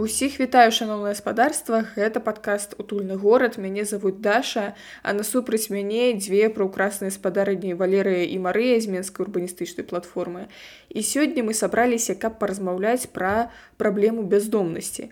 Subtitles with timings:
[0.00, 4.64] Усіх вітаю шаноўнае гаспадарства гэта падкаст утульны горад мяне зовут даша
[5.02, 10.42] а насупраць мяне дзве праўкрасныя спадарні валерыя і марыя з менскай урбаністычнай платформы
[10.92, 13.48] і сёння мы сабраліся каб паразмаўляць пра
[13.80, 15.08] праблему бяздомнасці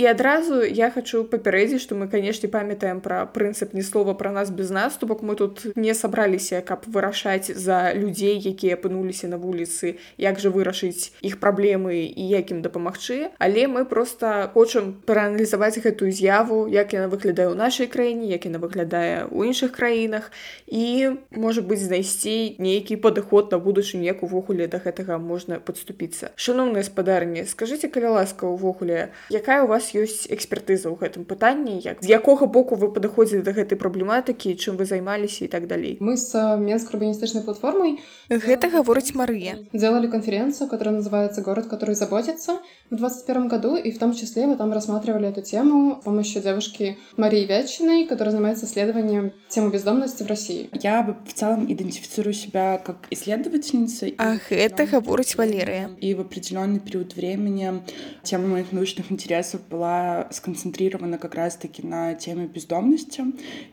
[0.00, 4.48] І адразу я хочу папярэдзіць, што мы, канешне, памятаем пра прынцып ні слова пра нас
[4.48, 9.36] без нас, то бок мы тут не сабраліся, каб вырашаць за людзей, якія апынуліся на
[9.36, 13.28] вуліцы, як жа вырашыць іх праблемы і як ім дапамагчы.
[13.36, 18.56] Але мы проста хочам прааналізаваць гэтую з'яву, як яна выглядае ў нашай краіне, як яна
[18.56, 20.32] выглядае ў іншых краінах
[20.64, 26.32] і можа быць знайсці нейкі падыход на будучыню, як увогуле да гэтага можна падступіцца.
[26.40, 31.80] Шаноўныя спадарні, скажыце каля ласка ўвогуле, якая у вас вас ёсць экспертыза ў гэтым пытанні
[31.84, 35.96] як з якога боку вы падыходзілі да гэтай праблематыкі чым вы займаліся і так далей
[36.00, 42.60] мы с менск урбаністычнай платформой гэта гаворыць Марыя делали конференцию которая называется город который заботится
[42.90, 46.98] в 21 году и в том числе вы там рассматривали эту тему с помощью девушки
[47.16, 52.80] Марии Вятчиной которая занимается исследованием темы бездомности в России я бы в целом идентифицирую себя
[52.84, 57.82] как исследовательница а гэта гаворыць Валерия и в определенный период времени
[58.22, 63.23] тема моих научных интересов была сконцентрирована как раз-таки на теме бездомности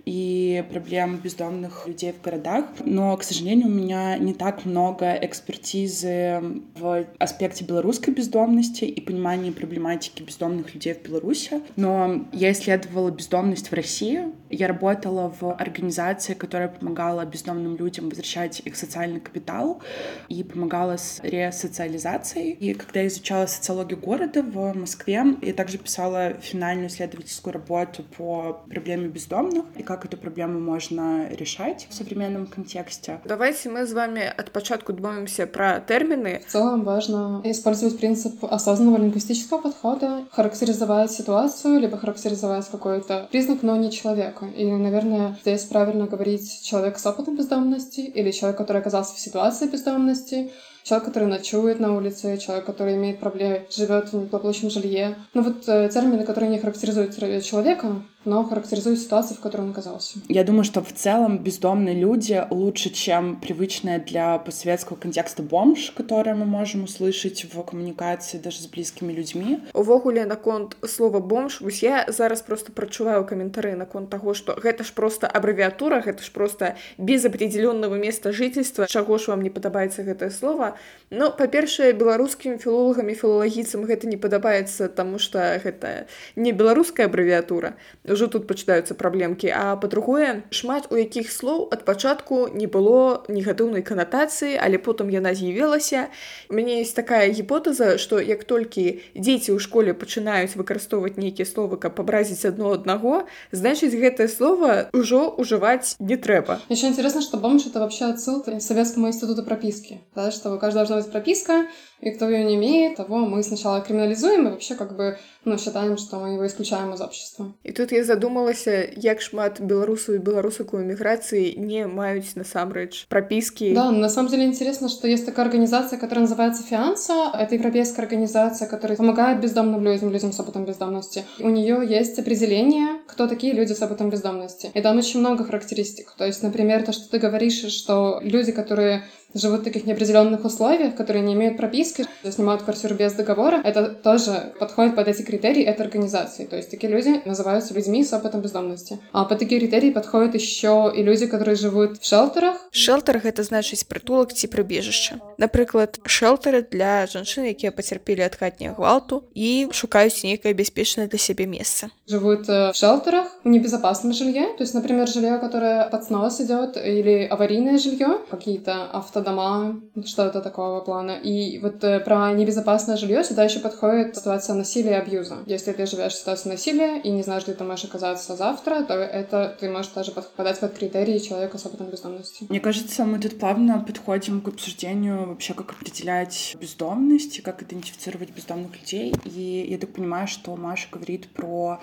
[0.04, 2.66] и проблем бездомных людей в городах.
[2.84, 6.42] Но, к сожалению, у меня не так много экспертизы
[6.74, 11.60] в аспекте белорусской бездомности и понимания проблематики бездомных людей в Беларуси.
[11.76, 14.24] Но я исследовала бездомность в России.
[14.50, 19.80] Я работала в организации, которая помогала бездомным людям возвращать их социальный капитал
[20.28, 22.52] и помогала с ресоциализацией.
[22.52, 28.62] И когда я изучала социологию города в Москве, я также писала финальную исследовательскую работу по
[28.68, 33.20] проблеме бездомных и как эту проблему можно решать в современном контексте.
[33.24, 36.42] Давайте мы с вами от початку думаемся про термины.
[36.46, 43.76] В целом важно использовать принцип осознанного лингвистического подхода, характеризовать ситуацию, либо характеризовать какой-то признак, но
[43.76, 44.46] не человека.
[44.46, 49.66] И, наверное, здесь правильно говорить человек с опытом бездомности или человек, который оказался в ситуации
[49.66, 55.16] бездомности, человек, который ночует на улице, человек, который имеет проблемы, живет в неплохом жилье.
[55.34, 60.18] Ну вот э, термины, которые не характеризуют человека, но характеризует ситуацию, в которой он оказался.
[60.28, 66.34] Я думаю, что в целом бездомные люди лучше, чем привычная для постсоветского контекста бомж, которое
[66.34, 69.60] мы можем услышать в коммуникации даже с близкими людьми.
[69.74, 74.92] Увогуле наконт слова бомж, вось я зараз просто прачуваю каментары наконт таго, што гэта ж
[74.92, 80.30] просто абрэвіатура, гэта ж просто без определенного места жительства, чаго ж вам не падабаецца гэтае
[80.30, 80.76] слово.
[81.10, 86.06] Ну, па-першае, беларускім філолагам і філалагіцам гэта не падабаецца, таму што гэта
[86.36, 87.74] не беларуская абрэвіатура
[88.11, 93.83] ўжо тут пачынаюцца праблемкі а па-другое шмат у якіх слоў ад пачатку не было негатыўнай
[93.83, 96.07] канатацыі але потым яна з'явілася
[96.49, 101.77] у мяне есть такая гіпотэза што як толькі дзеці ў школе пачынаюць выкарыстоўваць нейкія словы
[101.77, 107.67] каб пабразіць адно аднаго значыць гэтае слово ўжо ўжываць не трэба еще интересно что бомж
[107.67, 111.67] это вообще отсылка советскому института прописки да, что у каждого должна быть прописка
[112.01, 115.97] и кто ее не имеет того мы сначала криминализуем и вообще как бы ну, считаем,
[115.97, 117.53] что мы его исключаем из общества.
[117.63, 123.71] И тут я задумалася, як шмат беларусаў і беларусак у эміграцыі не маюць насамрэч прописки.
[123.73, 127.31] Да, на самом деле интересно, что есть такая организация, которая называется Фианса.
[127.33, 131.23] Это европейская организация, которая помогает бездомным людям, людям с опытом бездомности.
[131.39, 134.69] У нее есть определение, кто такие люди с опытом бездомности.
[134.73, 136.13] И там очень много характеристик.
[136.17, 139.03] То есть, например, то, что ты говоришь, что люди, которые
[139.33, 144.53] живут в таких неопределенных условиях, которые не имеют прописки, снимают квартиру без договора, это тоже
[144.59, 146.45] подходит под эти критерии этой организации.
[146.45, 148.99] То есть такие люди называются людьми с опытом бездомности.
[149.11, 152.57] А под такие критерии подходят еще и люди, которые живут в шелтерах.
[152.71, 155.19] Шелтерах это значит притулок ці прыбежішча.
[155.37, 161.45] Напрыклад, шелтеры для жанчын, якія пацярпелі ад хатняга гвалту і шукаюць нейкае бяспечнае для сябе
[161.45, 161.89] месца.
[162.07, 166.77] Живут э, в шелтерах, в небезопасном жилье, то есть, например, жилье, которое под снос идет,
[166.77, 171.12] или аварийное жилье, какие-то авто дома, что-то такого плана.
[171.12, 175.38] И вот э, про небезопасное жилье сюда еще подходит ситуация насилия и абьюза.
[175.46, 178.94] Если ты живешь в ситуации насилия и не знаешь, где ты можешь оказаться завтра, то
[178.94, 182.46] это ты можешь даже подпадать под критерии человека с опытом бездомности.
[182.48, 188.78] Мне кажется, мы тут плавно подходим к обсуждению вообще, как определять бездомность, как идентифицировать бездомных
[188.78, 189.14] людей.
[189.24, 191.80] И я так понимаю, что Маша говорит про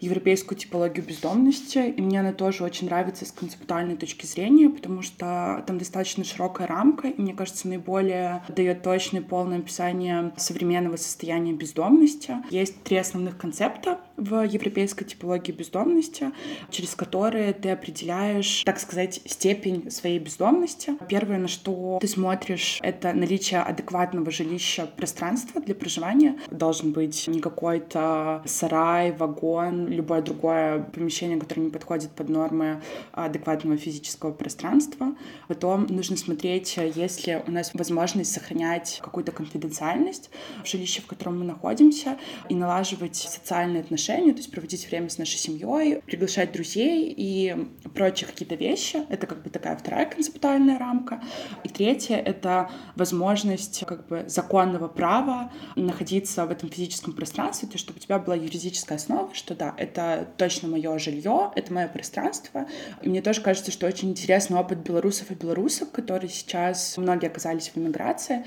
[0.00, 5.64] европейскую типологию бездомности, и мне она тоже очень нравится с концептуальной точки зрения, потому что
[5.66, 12.36] там достаточно широкая рамка, и мне кажется, наиболее дает точное полное описание современного состояния бездомности.
[12.50, 14.00] Есть три основных концепта.
[14.16, 16.32] В европейской типологии бездомности,
[16.70, 20.92] через которые ты определяешь, так сказать, степень своей бездомности.
[21.08, 26.38] Первое, на что ты смотришь, это наличие адекватного жилища, пространства для проживания.
[26.50, 33.76] Должен быть не какой-то сарай, вагон, любое другое помещение, которое не подходит под нормы адекватного
[33.76, 35.14] физического пространства.
[35.48, 40.30] Потом нужно смотреть, есть ли у нас возможность сохранять какую-то конфиденциальность
[40.64, 45.18] в жилище, в котором мы находимся, и налаживать социальные отношения, то есть проводить время с
[45.18, 49.02] нашей семьей, приглашать друзей и прочие какие-то вещи.
[49.08, 51.20] Это как бы такая вторая концептуальная рамка.
[51.64, 57.84] И третье— это возможность как бы законного права находиться в этом физическом пространстве, то есть
[57.84, 62.66] чтобы у тебя была юридическая основа, что да, это точно мое жилье, это мое пространство.
[63.02, 67.68] И мне тоже кажется, что очень интересный опыт белорусов и белорусок, которые сейчас многие оказались
[67.68, 68.44] в эмиграции.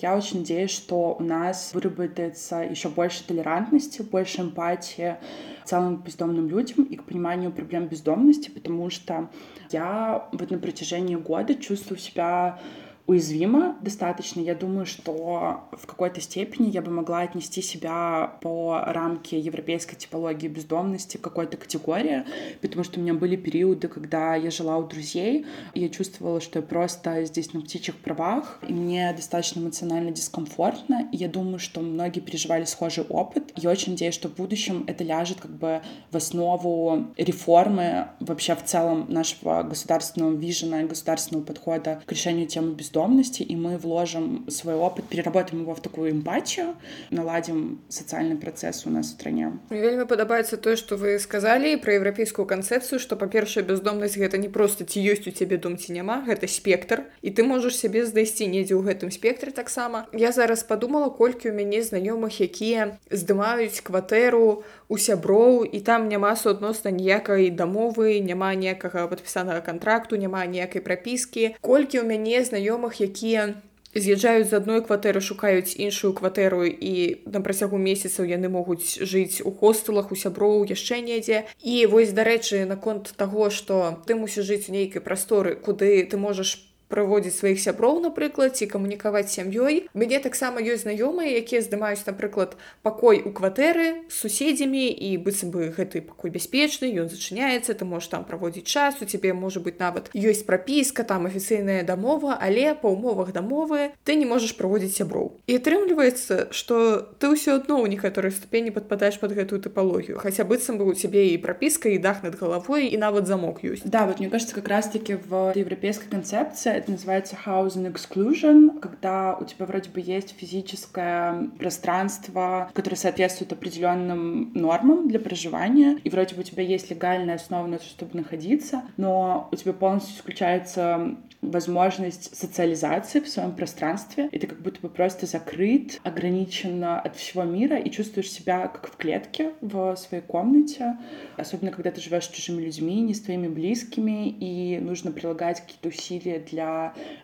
[0.00, 5.18] Я очень надеюсь, что у нас выработается еще больше толерантности, больше эмпатии к
[5.64, 9.30] целым бездомным людям и к пониманию проблем бездомности, потому что
[9.70, 12.58] я вот на протяжении года чувствую себя
[13.06, 14.40] уязвима достаточно.
[14.40, 20.48] Я думаю, что в какой-то степени я бы могла отнести себя по рамке европейской типологии
[20.48, 22.24] бездомности к какой-то категории,
[22.60, 26.58] потому что у меня были периоды, когда я жила у друзей, и я чувствовала, что
[26.58, 31.80] я просто здесь на птичьих правах, и мне достаточно эмоционально дискомфортно, и я думаю, что
[31.80, 33.52] многие переживали схожий опыт.
[33.54, 38.64] Я очень надеюсь, что в будущем это ляжет как бы в основу реформы вообще в
[38.64, 44.45] целом нашего государственного вижена и государственного подхода к решению темы бездомности бездомности, и мы вложим
[44.49, 46.75] свой опыт, переработаем его в такую эмпатию,
[47.09, 49.53] наладим социальный процесс у нас в стране.
[49.69, 54.49] Мне вельмі падабаецца тое, што вы сказалі пра еўрапейскую канцэпцыю, што па-першае бездомнасць гэта не
[54.49, 58.47] проста ці ёсць у цябе дом ці няма, гэта спектр і ты можаш сябе здайсці
[58.47, 60.07] недзе ў гэтым спектры таксама.
[60.13, 66.35] Я зараз падумала, колькі ў мяне знаёмых, якія здымаюць кватэру у сяброў і там няма
[66.35, 71.55] суадносна ніякай дамовы, няма ніякага падпісанага кантракту, няма ніякай прапіскі.
[71.61, 73.55] Колькі ў мяне знаёмых знаёмых якія
[73.91, 79.51] з'язджаюць з адной кватэры шукаюць іншую кватэру і на працягу месяцаў яны могуць жыць у
[79.51, 84.71] хостелах у сяброў яшчэ недзе і вось дарэчы наконт таго што ты мусіш жыць у
[84.71, 90.83] нейкай прасторы куды ты можаш праводзіць сваіх сяброў напрыклад ці камунікаваць сям'ёй мяне таксама ёсць
[90.83, 96.91] знаёмыя якія здымаюць напрыклад пакой у кватэры з суседзямі і быццам бы гэты пакой бяспечны
[96.91, 101.31] ён зачыняецца ты можаш там праводзіць час у цябе можа быть нават ёсць прапіска там
[101.31, 107.31] афіцыйная дамова але па умовах дамовы ты не можаш праводзіць сяброў і атрымліваецца што ты
[107.31, 111.39] ўсё адно ў некаторай ступені падпадаеш под гэтую тыпалогію хаця быццам бы у цябе і
[111.39, 114.91] прапіска і дах над галавой і нават замок ёсць да вот мне кажется как раз
[114.91, 121.48] таки в европейской канцэпцыі это называется housing exclusion, когда у тебя вроде бы есть физическое
[121.58, 127.66] пространство, которое соответствует определенным нормам для проживания, и вроде бы у тебя есть легальная основа
[127.66, 134.38] на то, чтобы находиться, но у тебя полностью исключается возможность социализации в своем пространстве, и
[134.38, 138.96] ты как будто бы просто закрыт, ограничен от всего мира и чувствуешь себя как в
[138.96, 140.96] клетке в своей комнате,
[141.36, 145.88] особенно когда ты живешь с чужими людьми, не с твоими близкими, и нужно прилагать какие-то
[145.88, 146.65] усилия для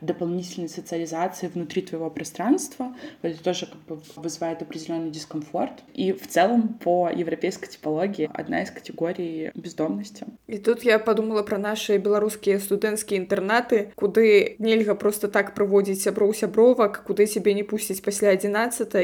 [0.02, 2.96] дополнительной социализации внутри твоего пространства.
[3.22, 5.84] Это тоже как бы вызывает определенный дискомфорт.
[5.94, 10.26] И в целом по европейской типологии одна из категорий бездомности.
[10.48, 16.34] И тут я подумала про наши белорусские студэнцкія интернаты, куды нельга просто так праводзіць сяброў
[16.34, 18.96] сябровак, куды цябе не пусціць пасля 11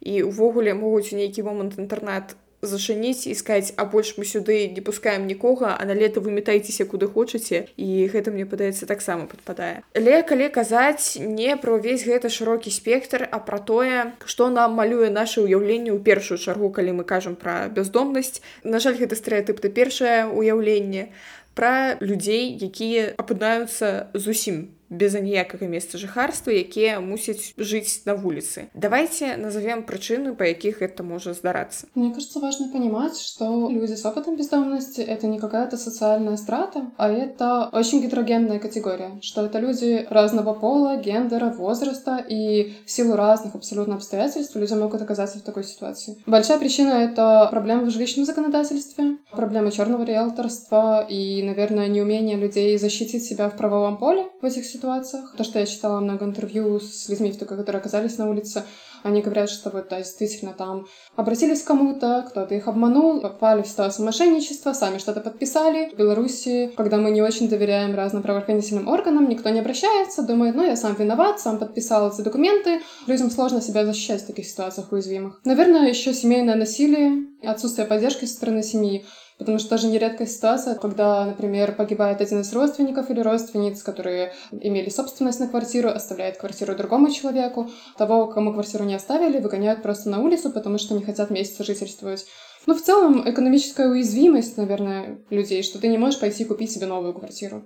[0.00, 4.81] і увогуле могуць у нейкі момант інтэрнат зачыніць і сказаць а больш мы сюды не
[4.81, 9.83] пускаем нікога а на лета вымятайцеся куды хочаце і гэта мне падаецца таксама падпадае.
[9.95, 15.09] Але калі казаць не пра ўвесь гэта шырокі спектр а пра тое што нам малюе
[15.09, 18.41] наше ўяўленне ў першую чаргу калі мы кажам пра бяздомнасць.
[18.63, 21.11] На жаль гэта стэеатып ты першае ўяўленне
[21.55, 29.36] пра людзей якія апынаюцца зусім без аніякага месца жыхарства якія мусяць жыць на вуліцы давайте
[29.36, 34.36] назовем прычыны по якіх это можа здарацца мне кажется важно понимать что люди с опытом
[34.36, 40.54] бездомности это не какая-то социальная страта а это очень гетерогенная категория что это люди разного
[40.54, 46.16] пола гендера возраста и в силу разных абсолютно обстоятельств люди могут оказаться в такой ситуации
[46.26, 53.24] большая причина это проблема в жилищном законодательстве проблема черного риэлторства и наверное неумение людей защитить
[53.24, 55.33] себя в правовом поле в этих ситуациях ситуациях.
[55.37, 58.63] То, что я читала много интервью с людьми, которые оказались на улице,
[59.03, 63.67] они говорят, что вот да, действительно там обратились к кому-то, кто-то их обманул, попали в
[63.67, 65.89] ситуацию мошенничества, сами что-то подписали.
[65.89, 70.65] В Беларуси, когда мы не очень доверяем разным правоохранительным органам, никто не обращается, думает, ну
[70.65, 72.81] я сам виноват, сам подписал эти документы.
[73.07, 75.39] Людям сложно себя защищать в таких ситуациях уязвимых.
[75.45, 79.05] Наверное, еще семейное насилие, отсутствие поддержки со стороны семьи.
[79.39, 84.89] Потому что тоже нередкая ситуация, когда, например, погибает один из родственников или родственниц, которые имели
[84.89, 87.69] собственность на квартиру, оставляет квартиру другому человеку.
[87.97, 92.25] Того, кому квартиру не оставили, выгоняют просто на улицу, потому что не хотят вместе сожительствовать.
[92.65, 97.13] Ну, в целом, экономическая уязвимость, наверное, людей, что ты не можешь пойти купить себе новую
[97.13, 97.63] квартиру.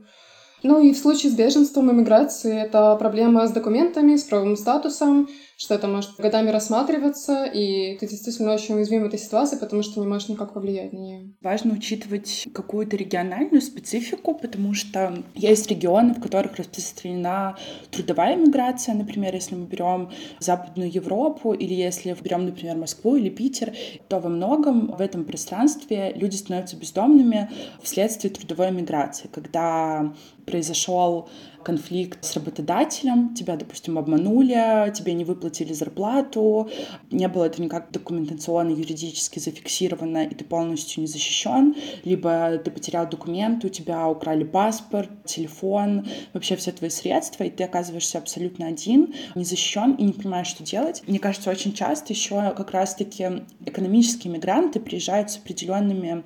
[0.64, 5.28] Ну и в случае с беженством, иммиграцией, это проблема с документами, с правовым статусом,
[5.58, 10.00] что это может годами рассматриваться, и ты действительно очень уязвим в этой ситуации, потому что
[10.00, 11.34] не можешь никак повлиять на нее.
[11.42, 17.58] Важно учитывать какую-то региональную специфику, потому что есть регионы, в которых распространена
[17.92, 23.74] трудовая миграция, например, если мы берем Западную Европу, или если берем, например, Москву или Питер,
[24.08, 27.50] то во многом в этом пространстве люди становятся бездомными
[27.82, 30.14] вследствие трудовой миграции, когда
[30.46, 31.30] произошел
[31.64, 36.70] конфликт с работодателем, тебя, допустим, обманули, тебе не выплатили зарплату,
[37.10, 43.10] не было это никак документационно, юридически зафиксировано, и ты полностью не защищен, либо ты потерял
[43.10, 49.14] документы, у тебя украли паспорт, телефон, вообще все твои средства, и ты оказываешься абсолютно один,
[49.36, 51.04] не защищен и не понимаешь, что делать.
[51.08, 56.24] Мне кажется, очень часто еще как раз-таки экономические мигранты приезжают с определенными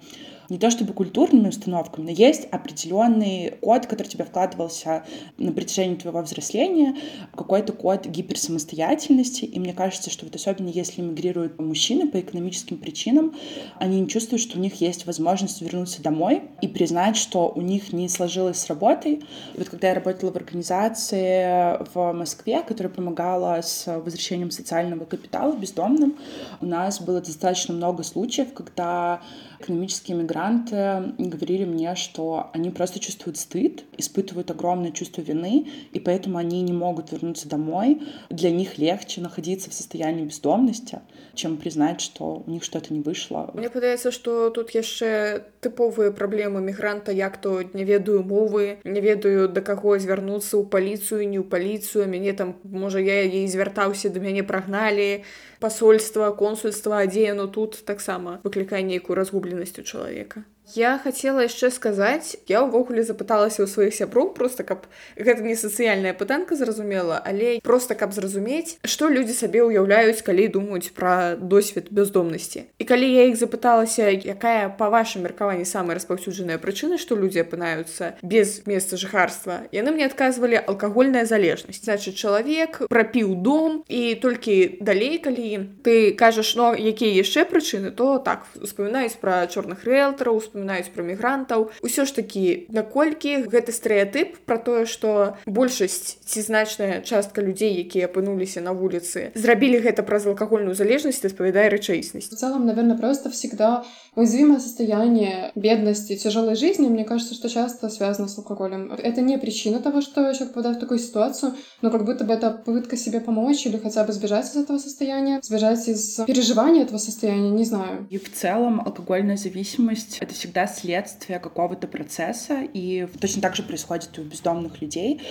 [0.49, 5.03] не то чтобы культурными установками, но есть определенный код, который тебе вкладывался
[5.37, 6.95] на протяжении твоего взросления,
[7.35, 9.45] какой-то код гиперсамостоятельности.
[9.45, 13.35] И мне кажется, что вот особенно если эмигрируют мужчины по экономическим причинам,
[13.79, 17.93] они не чувствуют, что у них есть возможность вернуться домой и признать, что у них
[17.93, 19.23] не сложилось с работой.
[19.55, 26.15] Вот когда я работала в организации в Москве, которая помогала с возвращением социального капитала бездомным,
[26.61, 29.21] у нас было достаточно много случаев, когда
[29.59, 36.37] экономические мигранты говорили мне, что они просто чувствуют стыд, испытывают огромное чувство вины, и поэтому
[36.37, 38.01] они не могут вернуться домой.
[38.29, 40.99] Для них легче находиться в состоянии бездомности,
[41.37, 43.50] чем признать, что у них что-то не вышло.
[43.54, 49.49] Мне падаецца, што тут яшчэ тыповыя праблемы мігранта як то не ведаю мовы не ведаю
[49.49, 54.20] да каго звярнуцца ў паліцыю не ў паліцыю мяне там можа я ей звяртаўся да
[54.20, 55.22] мяне прагналі
[55.62, 60.42] посольства консульства дзе яно тут таксама выклікае нейкую разгубленасць у чалавека
[60.75, 64.87] Я хацела яшчэ сказаць я ўвогуле запыталася ў сваіх сяброў просто каб
[65.18, 70.94] гэта не сацыяльная пытанка зразумела але просто каб зразумець што людзі сабе ўяўляюць калі думаюць
[70.96, 76.96] пра досвед бяздомнасці і калі я іх запыталася якая па вашым меркаванні самая распаўсюджаная прычына
[76.96, 83.82] што людзі апынаюцца без месца жыхарства яны мне адказвалі алкагольная залежнасць значит чалавек прапіў дом
[83.92, 89.84] і толькі далей калі ты кажаш но якія яшчэ прычыны то так успамінаюць пра чорных
[89.84, 96.40] рэлтараў успамінаюць пра мігрантаў усё ж такі наколькі гэты стэеатып про тое что большасць ці
[96.42, 102.37] значная частка людзей якія апынуліся на вуліцы зрабілі гэта праз алкагольную залежнасць распавядае рэчаіснасць в
[102.37, 103.84] целом наверное просто всегда
[104.14, 109.80] уязвимое состояние бедности тяжелой жизни мне кажется что часто связано с алкоголем это не причина
[109.80, 113.66] того что человек попадает в такую ситуацию но как будто бы это попытка себе помочь
[113.66, 118.18] или хотя бы сбежать из этого состояния сбежать из переживания этого состояния не знаю и
[118.18, 124.17] в целом алкогольная зависимость это всегда всегда следствие какого-то процесса, и точно так же происходит
[124.17, 125.21] у бездомных людей.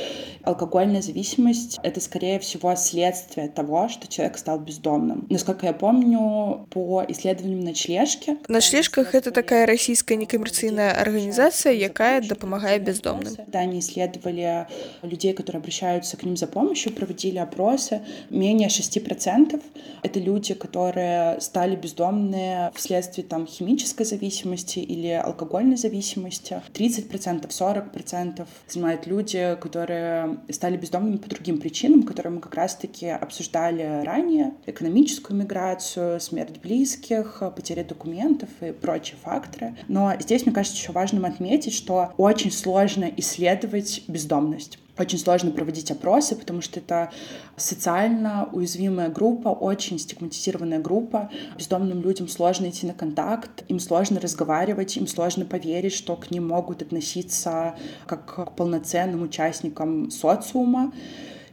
[0.42, 5.26] Алкогольная зависимость— это, скорее всего, следствие того, что человек стал бездомным.
[5.30, 8.37] Насколько я помню, по исследованиям ночлежки...
[8.49, 13.35] Ночлежках— это такая российская некоммерцийная организация, якая допомагает бездомным.
[13.46, 14.66] Да, они исследовали
[15.00, 18.02] людей, которые обращаются к ним за помощью, проводили опросы.
[18.28, 19.62] Менее 6%—
[20.02, 26.61] это люди, которые стали бездомные вследствие там химической зависимости или или алкогольной зависимости.
[26.73, 34.03] 30%, 40% занимают люди, которые стали бездомными по другим причинам, которые мы как раз-таки обсуждали
[34.05, 34.55] ранее.
[34.67, 39.77] Экономическую миграцию, смерть близких, потеря документов и прочие факторы.
[39.89, 44.79] Но здесь, мне кажется, еще важным отметить, что очень сложно исследовать бездомность.
[44.99, 47.11] Очень сложно проводить опросы, потому что это
[47.57, 51.31] социально уязвимая группа, очень стигматизированная группа.
[51.59, 56.49] Бездомным людям сложно идти на контакт, им сложно разговаривать, им сложно поверить, что к ним
[56.49, 57.75] могут относиться
[58.07, 60.93] как к полноценным участникам социума.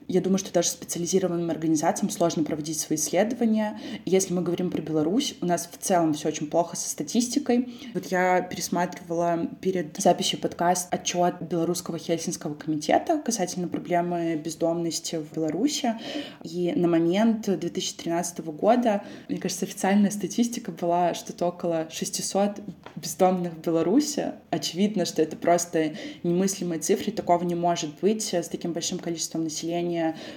[0.08, 3.80] Я думаю, что даже специализированным организациям сложно проводить свои исследования.
[4.06, 7.74] Если мы говорим про Беларусь, у нас в целом все очень плохо со статистикой.
[7.94, 15.96] Вот я пересматривала перед записью подкаст отчет Белорусского Хельсинского комитета касательно проблемы бездомности в Беларуси.
[16.44, 22.60] И на момент 2013 года, мне кажется, официальная статистика была что-то около 600
[22.96, 24.34] бездомных в Беларуси.
[24.50, 25.94] Очевидно, что это просто
[26.24, 29.93] немыслимые цифры, такого не может быть с таким большим количеством населения,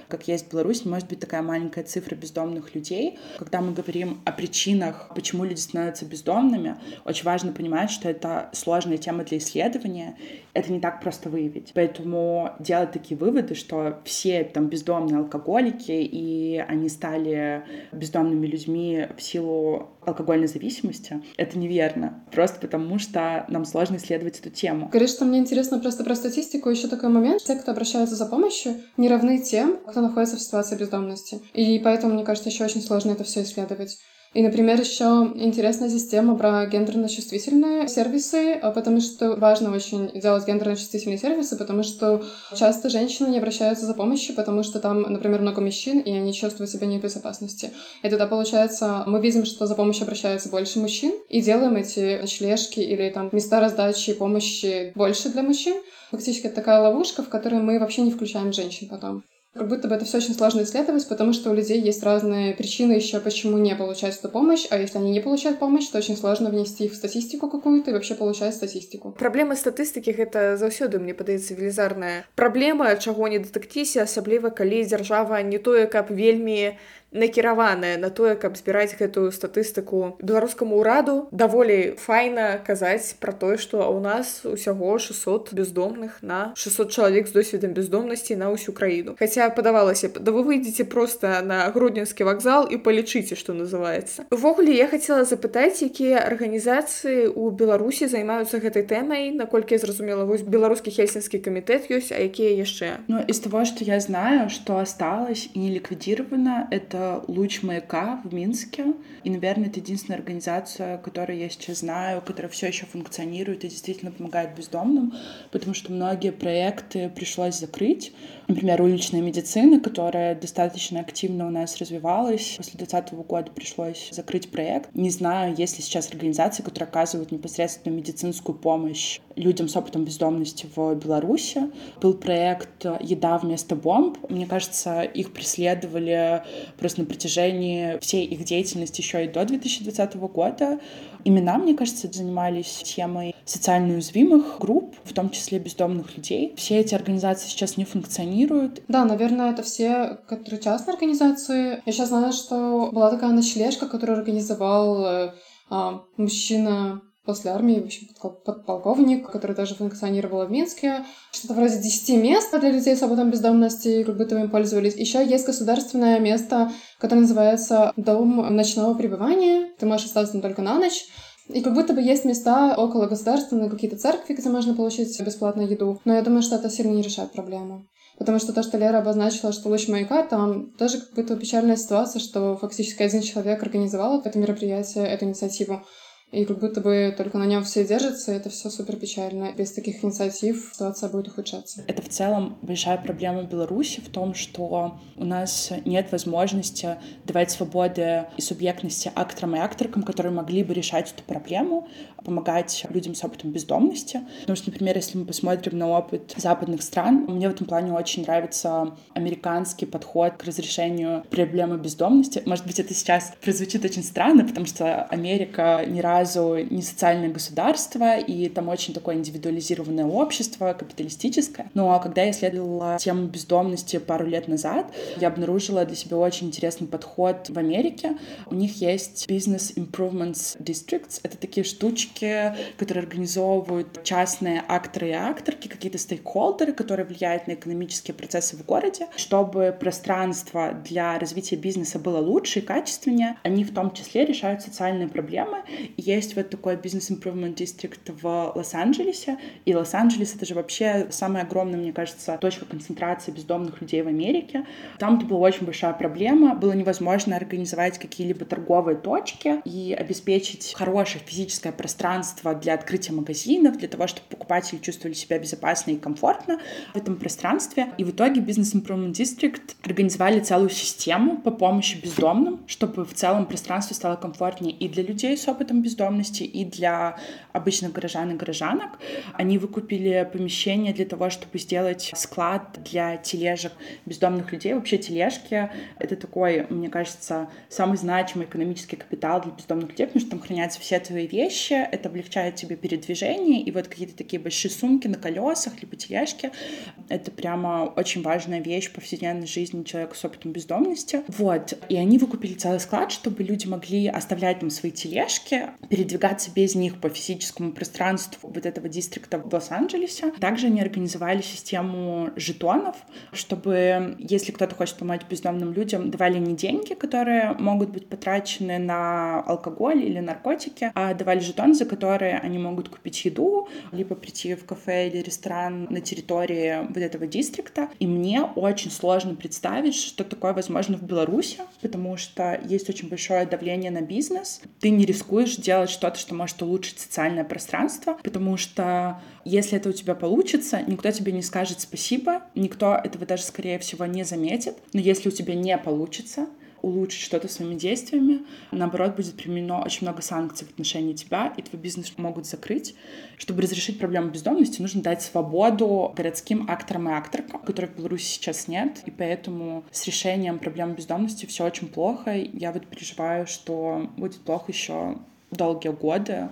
[0.07, 3.19] как есть не может быть такая маленькая цифра бездомных людей.
[3.37, 8.97] Когда мы говорим о причинах, почему люди становятся бездомными, очень важно понимать, что это сложная
[8.97, 10.17] тема для исследования,
[10.53, 11.71] это не так просто выявить.
[11.73, 19.21] Поэтому делать такие выводы, что все там бездомные алкоголики, и они стали бездомными людьми в
[19.21, 22.23] силу алкогольной зависимости, это неверно.
[22.31, 24.89] Просто потому, что нам сложно исследовать эту тему.
[24.89, 26.69] Говоришь, что мне интересно просто про статистику.
[26.69, 27.43] Еще такой момент.
[27.43, 31.41] Те, кто обращаются за помощью, не равны тем, кто находится в ситуации бездомности.
[31.53, 33.97] И поэтому, мне кажется, еще очень сложно это все исследовать.
[34.37, 41.17] И, например, еще интересная система про гендерно-чувствительные сервисы, а потому что важно очень делать гендерно-чувствительные
[41.17, 42.23] сервисы, потому что
[42.55, 46.69] часто женщины не обращаются за помощью, потому что там, например, много мужчин, и они чувствуют
[46.69, 47.71] себя не в безопасности.
[48.03, 52.79] И тогда, получается, мы видим, что за помощью обращаются больше мужчин, и делаем эти ночлежки
[52.79, 55.81] или там места раздачи помощи больше для мужчин.
[56.11, 59.23] Фактически это такая ловушка, в которой мы вообще не включаем женщин потом.
[59.56, 62.92] Как будто бы это все очень сложно исследовать, потому что у людей есть разные причины
[62.92, 66.48] еще, почему не получают эту помощь, а если они не получают помощь, то очень сложно
[66.48, 69.12] внести их в статистику какую-то и вообще получать статистику.
[69.12, 75.58] Праблема статыстыкі гэта заўсёды мне падаецца велізарная праблема чаго не датыкціся асабліва калі дзяржава не
[75.58, 76.78] тое каб вельмі
[77.11, 83.83] Накіраваная на тое каб збіраць гэтую статыстыку беларускаму ўраду даволі файна казаць пра тое што
[83.83, 89.49] ў нас усяго 600 бездомных на 600 чалавек з досведам бездомнасці на ўсю краіну хаця
[89.49, 94.25] падавалася да вы выйдзеце просто на грудненскі вакзал і палічыце што называется.
[94.31, 99.31] Увогуле я хацела запытаць якія арганізацыі у беларусі займаюцца гэтай тэмай.
[99.31, 103.07] Наколькі зразумела вось беларускі хельсінскі камітэт ёсць а якія яшчэ?
[103.07, 108.21] Ну из того что я знаю что осталось и не ликвидировано это это «Луч маяка»
[108.23, 108.93] в Минске.
[109.23, 114.11] И, наверное, это единственная организация, которую я сейчас знаю, которая все еще функционирует и действительно
[114.11, 115.13] помогает бездомным,
[115.51, 118.13] потому что многие проекты пришлось закрыть.
[118.47, 122.55] Например, уличная медицина, которая достаточно активно у нас развивалась.
[122.57, 124.93] После 2020 года пришлось закрыть проект.
[124.95, 130.67] Не знаю, есть ли сейчас организации, которые оказывают непосредственно медицинскую помощь людям с опытом бездомности
[130.75, 131.69] в Беларуси.
[132.01, 134.17] Был проект «Еда вместо бомб».
[134.29, 136.43] Мне кажется, их преследовали
[136.87, 140.79] просто на протяжении всей их деятельности еще и до 2020 года.
[141.25, 146.53] Имена, мне кажется, занимались темой социально уязвимых групп, в том числе бездомных людей.
[146.55, 148.81] Все эти организации сейчас не функционируют.
[148.87, 151.81] Да, наверное, это все, которые частные организации.
[151.85, 155.33] Я сейчас знаю, что была такая ночлежка, которую организовал э,
[155.69, 158.07] а, мужчина после армии, в общем,
[158.43, 161.05] подполковник, который даже функционировал в Минске.
[161.31, 164.95] Что-то вроде 10 мест для людей с опытом бездомности, как будто им пользовались.
[164.95, 169.73] Еще есть государственное место, которое называется Дом ночного пребывания.
[169.77, 171.05] Ты можешь остаться там только на ночь.
[171.49, 176.01] И как будто бы есть места около государственной, какие-то церкви, где можно получить бесплатную еду.
[176.05, 177.85] Но я думаю, что это сильно не решает проблему.
[178.17, 182.19] Потому что то, что Лера обозначила, что луч маяка, там тоже как будто печальная ситуация,
[182.19, 185.83] что фактически один человек организовал это мероприятие, эту инициативу.
[186.31, 189.53] И как будто бы только на нем все держатся, это все супер печально.
[189.53, 191.85] Без таких инициатив ситуация будет ухудшаться.
[191.87, 198.25] Это в целом большая проблема Беларуси в том, что у нас нет возможности давать свободы
[198.35, 201.87] и субъектности акторам и акторкам, которые могли бы решать эту проблему,
[202.25, 204.19] помогать людям с опытом бездомности.
[204.41, 208.23] Потому что, например, если мы посмотрим на опыт западных стран, мне в этом плане очень
[208.23, 212.43] нравится американский подход к разрешению проблемы бездомности.
[212.45, 217.29] Может быть, это сейчас прозвучит очень странно, потому что Америка не раз разу не социальное
[217.29, 221.69] государство, и там очень такое индивидуализированное общество, капиталистическое.
[221.73, 226.87] Но когда я исследовала тему бездомности пару лет назад, я обнаружила для себя очень интересный
[226.87, 228.17] подход в Америке.
[228.47, 231.19] У них есть Business Improvements Districts.
[231.23, 238.15] Это такие штучки, которые организовывают частные акторы и акторки, какие-то стейкхолдеры, которые влияют на экономические
[238.15, 243.37] процессы в городе, чтобы пространство для развития бизнеса было лучше и качественнее.
[243.43, 245.63] Они в том числе решают социальные проблемы.
[245.97, 251.43] И есть вот такой бизнес improvement district в Лос-Анджелесе, и Лос-Анджелес— это же вообще самая
[251.43, 254.65] огромная, мне кажется, точка концентрации бездомных людей в Америке.
[254.99, 261.21] Там это была очень большая проблема, было невозможно организовать какие-либо торговые точки и обеспечить хорошее
[261.25, 266.59] физическое пространство для открытия магазинов, для того, чтобы покупатели чувствовали себя безопасно и комфортно
[266.93, 267.89] в этом пространстве.
[267.97, 273.45] И в итоге Business Improvement District организовали целую систему по помощи бездомным, чтобы в целом
[273.45, 277.17] пространство стало комфортнее и для людей с опытом бездомности, и для
[277.53, 278.99] обычных горожан и горожанок.
[279.33, 283.73] Они выкупили помещение для того, чтобы сделать склад для тележек
[284.05, 284.73] бездомных людей.
[284.73, 290.29] Вообще тележки— это такой, мне кажется, самый значимый экономический капитал для бездомных людей, потому что
[290.31, 295.07] там хранятся все твои вещи, это облегчает тебе передвижение, и вот какие-то такие большие сумки
[295.07, 296.51] на колесах, либо тележки—
[297.09, 301.21] это прямо очень важная вещь в повседневной жизни человека с опытом бездомности.
[301.27, 301.73] Вот.
[301.89, 306.99] И они выкупили целый склад, чтобы люди могли оставлять там свои тележки, передвигаться без них
[306.99, 310.31] по физическому пространству вот этого дистрикта в Лос-Анджелесе.
[310.39, 312.95] Также они организовали систему жетонов,
[313.31, 319.41] чтобы, если кто-то хочет помочь бездомным людям, давали не деньги, которые могут быть потрачены на
[319.41, 324.65] алкоголь или наркотики, а давали жетоны, за которые они могут купить еду, либо прийти в
[324.65, 327.89] кафе или ресторан на территории вот этого дистрикта.
[327.99, 333.45] И мне очень сложно представить, что такое возможно в Беларуси, потому что есть очень большое
[333.45, 334.61] давление на бизнес.
[334.79, 339.93] Ты не рискуешь делать что-то, что может улучшить социальное пространство, потому что если это у
[339.93, 344.77] тебя получится, никто тебе не скажет спасибо, никто этого даже, скорее всего, не заметит.
[344.93, 346.47] Но если у тебя не получится,
[346.81, 348.45] улучшить что-то своими действиями.
[348.71, 352.95] Наоборот, будет применено очень много санкций в отношении тебя, и твой бизнес могут закрыть.
[353.37, 358.67] Чтобы разрешить проблему бездомности, нужно дать свободу городским акторам и акторкам, которых в Беларуси сейчас
[358.67, 359.01] нет.
[359.05, 362.33] И поэтому с решением проблемы бездомности все очень плохо.
[362.35, 365.17] Я вот переживаю, что будет плохо еще
[365.57, 366.49] долгие годы.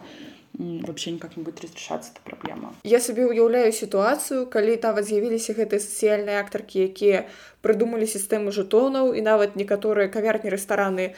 [0.58, 5.84] Вообще никак не будет разрешаться эта праблема я сабе уяўляю сітуацыю калі нават з'явіліся гэтыя
[5.84, 7.28] сацыяльныя актаркі якія
[7.60, 11.12] прыдумалі сістэму жэтонаў і нават некаторыя кавярні рэстараны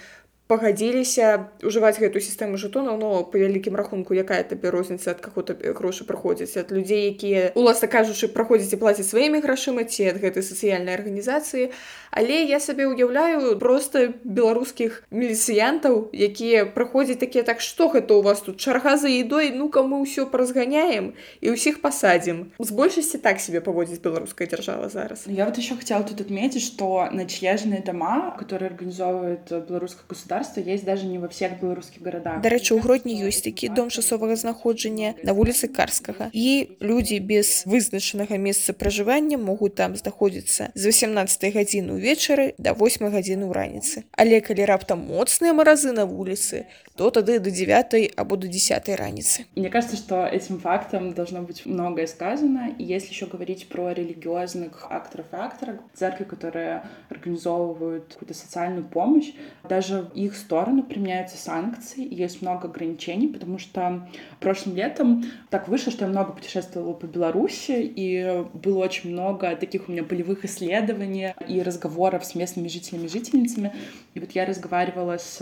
[0.47, 5.75] пагадзіліся ўжываць гэтую сістэму жетонаў но по вялікім рахунку якая табе розніца ад каго табе
[5.75, 10.43] грошы праходзяць ад людзей якія уласна кажучы праходзіць і плаціць сваімі грашыма ці ад гэтай
[10.43, 11.71] сацыяльнай арганізацыі.
[12.11, 18.41] Але я сабе ўяўляю просто беларускіх міліцыянтаў якія праходзяць такія так што гэта у вас
[18.41, 18.57] тут?
[18.57, 19.51] Чарга за едой?
[19.51, 25.27] Ну-ка мы ўсё паразганяем і ўсіх пасадзім з большасці так себе паводзіць беларуская дзяржава зараз.
[25.27, 30.84] Я вот еще хотела тут отметить что ночлежные дома которые организовывают беларускае государство государства есть
[30.84, 35.32] даже не во всех беларускіх гарадах дарэчы у гродні ёсць такі дом часовага знаходжання на
[35.32, 42.52] вуліцы карскага і людзі без вызначанага месца пражывання могуць там знаходзіцца з 18 гадзіны увечары
[42.58, 47.50] до 8 гадзіны ў раніцы але калі раптам моцныя маразы на вуліцы то тады до
[47.50, 52.84] 9 або до 10 раніцы мне кажется что этим фактом должно быть многое сказано и
[52.84, 59.32] если еще говорить про религиозных акторов и акторов церкви которые организовывают какую-то социальную помощь
[59.68, 64.07] даже их их сторону применяются санкции, есть много ограничений, потому что
[64.39, 69.89] прошлым летом так вышло, что я много путешествовала по Беларуси, и было очень много таких
[69.89, 73.73] у меня полевых исследований и разговоров с местными жителями и жительницами.
[74.13, 75.39] И вот я разговаривала с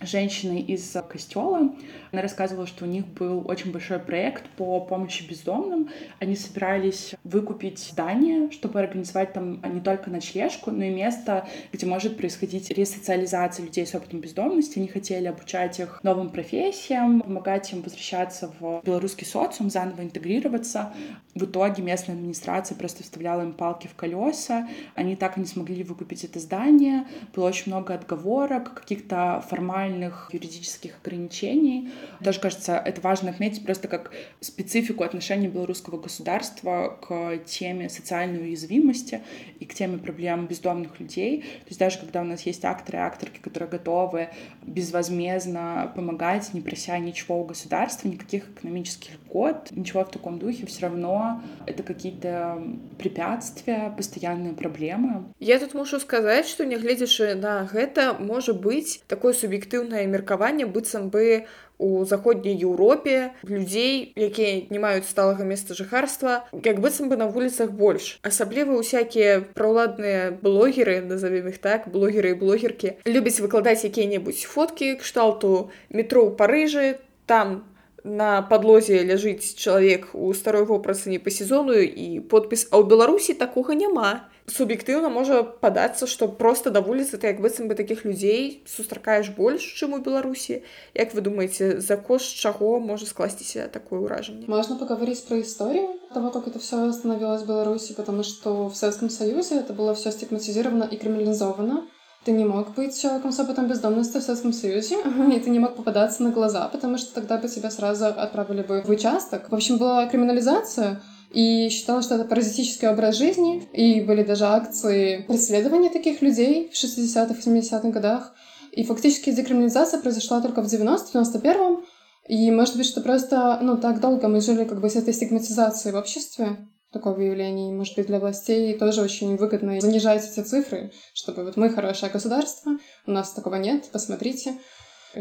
[0.00, 1.70] женщиной из костела.
[2.12, 5.88] Она рассказывала, что у них был очень большой проект по помощи бездомным.
[6.20, 12.16] Они собирались выкупить здание, чтобы организовать там не только ночлежку, но и место, где может
[12.16, 14.78] происходить ресоциализация людей с опытом бездомности.
[14.78, 20.92] Они хотели обучать их новым профессиям, помогать им возвращаться в белорусский социум, заново интегрироваться.
[21.34, 24.68] В итоге местная администрация просто вставляла им палки в колеса.
[24.94, 27.06] Они так и не смогли выкупить это здание.
[27.34, 31.90] Было очень много отговорок, каких-то формальных формальных юридических ограничений.
[32.20, 39.20] Даже кажется, это важно отметить просто как специфику отношений белорусского государства к теме социальной уязвимости
[39.58, 41.40] и к теме проблем бездомных людей.
[41.40, 44.28] То есть даже когда у нас есть акторы и акторки, которые готовы
[44.62, 50.82] безвозмездно помогать, не прося ничего у государства, никаких экономических льгот, ничего в таком духе, все
[50.82, 52.62] равно это какие-то
[52.98, 55.24] препятствия, постоянные проблемы.
[55.40, 61.09] Я тут мушу сказать, что нягледзячы на гэта можа быть такое субъектыўнае суб'ектыўнае меркаванне быццам
[61.09, 61.47] бы
[61.79, 67.71] у заходняй Еўропе людзей якія не маюць сталага месца жыхарства як быццам бы на вуліцах
[67.71, 74.99] больш асабліва усякія праўладныя блогеры назовем іх так блогеры і блогеркі любяць выкладаць якія-небудзь фоткі
[74.99, 77.63] кшталту метро ў парыжы там
[78.03, 83.35] на падлозе ляжыць чалавек у старой вопрацы не па сезону і подпіс а ў беларусі
[83.35, 88.63] такога няма суб'ектыўна можа падацца што просто да вуліцы ты як быццам бы такіх людзей
[88.65, 90.63] сустракаеш больш чым у беларусі
[90.95, 96.31] як вы думаеце за кошт чаго можа скласціся такое ўражанне можно поговорить про историю того
[96.31, 100.83] как это все становилось в беларуси потому что в советском союзе это было все стигматизировано
[100.83, 101.85] и криминализовано
[102.24, 104.96] ты не мог быть человеком с опытом бездомности в Советском Союзе,
[105.34, 108.82] и ты не мог попадаться на глаза, потому что тогда бы тебя сразу отправили бы
[108.82, 109.50] в участок.
[109.50, 111.00] В общем, была криминализация,
[111.34, 116.76] и считала, что это паразитический образ жизни, и были даже акции преследования таких людей в
[116.76, 118.34] 60-х, 70-х годах.
[118.70, 121.84] И фактически декриминализация произошла только в 90-91-м,
[122.28, 125.92] и может быть, что просто, ну, так долго мы жили как бы с этой стигматизацией
[125.92, 126.56] в обществе,
[126.94, 127.68] такого явления.
[127.68, 132.10] И, может быть, для властей тоже очень выгодно занижать эти цифры, чтобы вот мы хорошее
[132.10, 134.54] государство, у нас такого нет, посмотрите.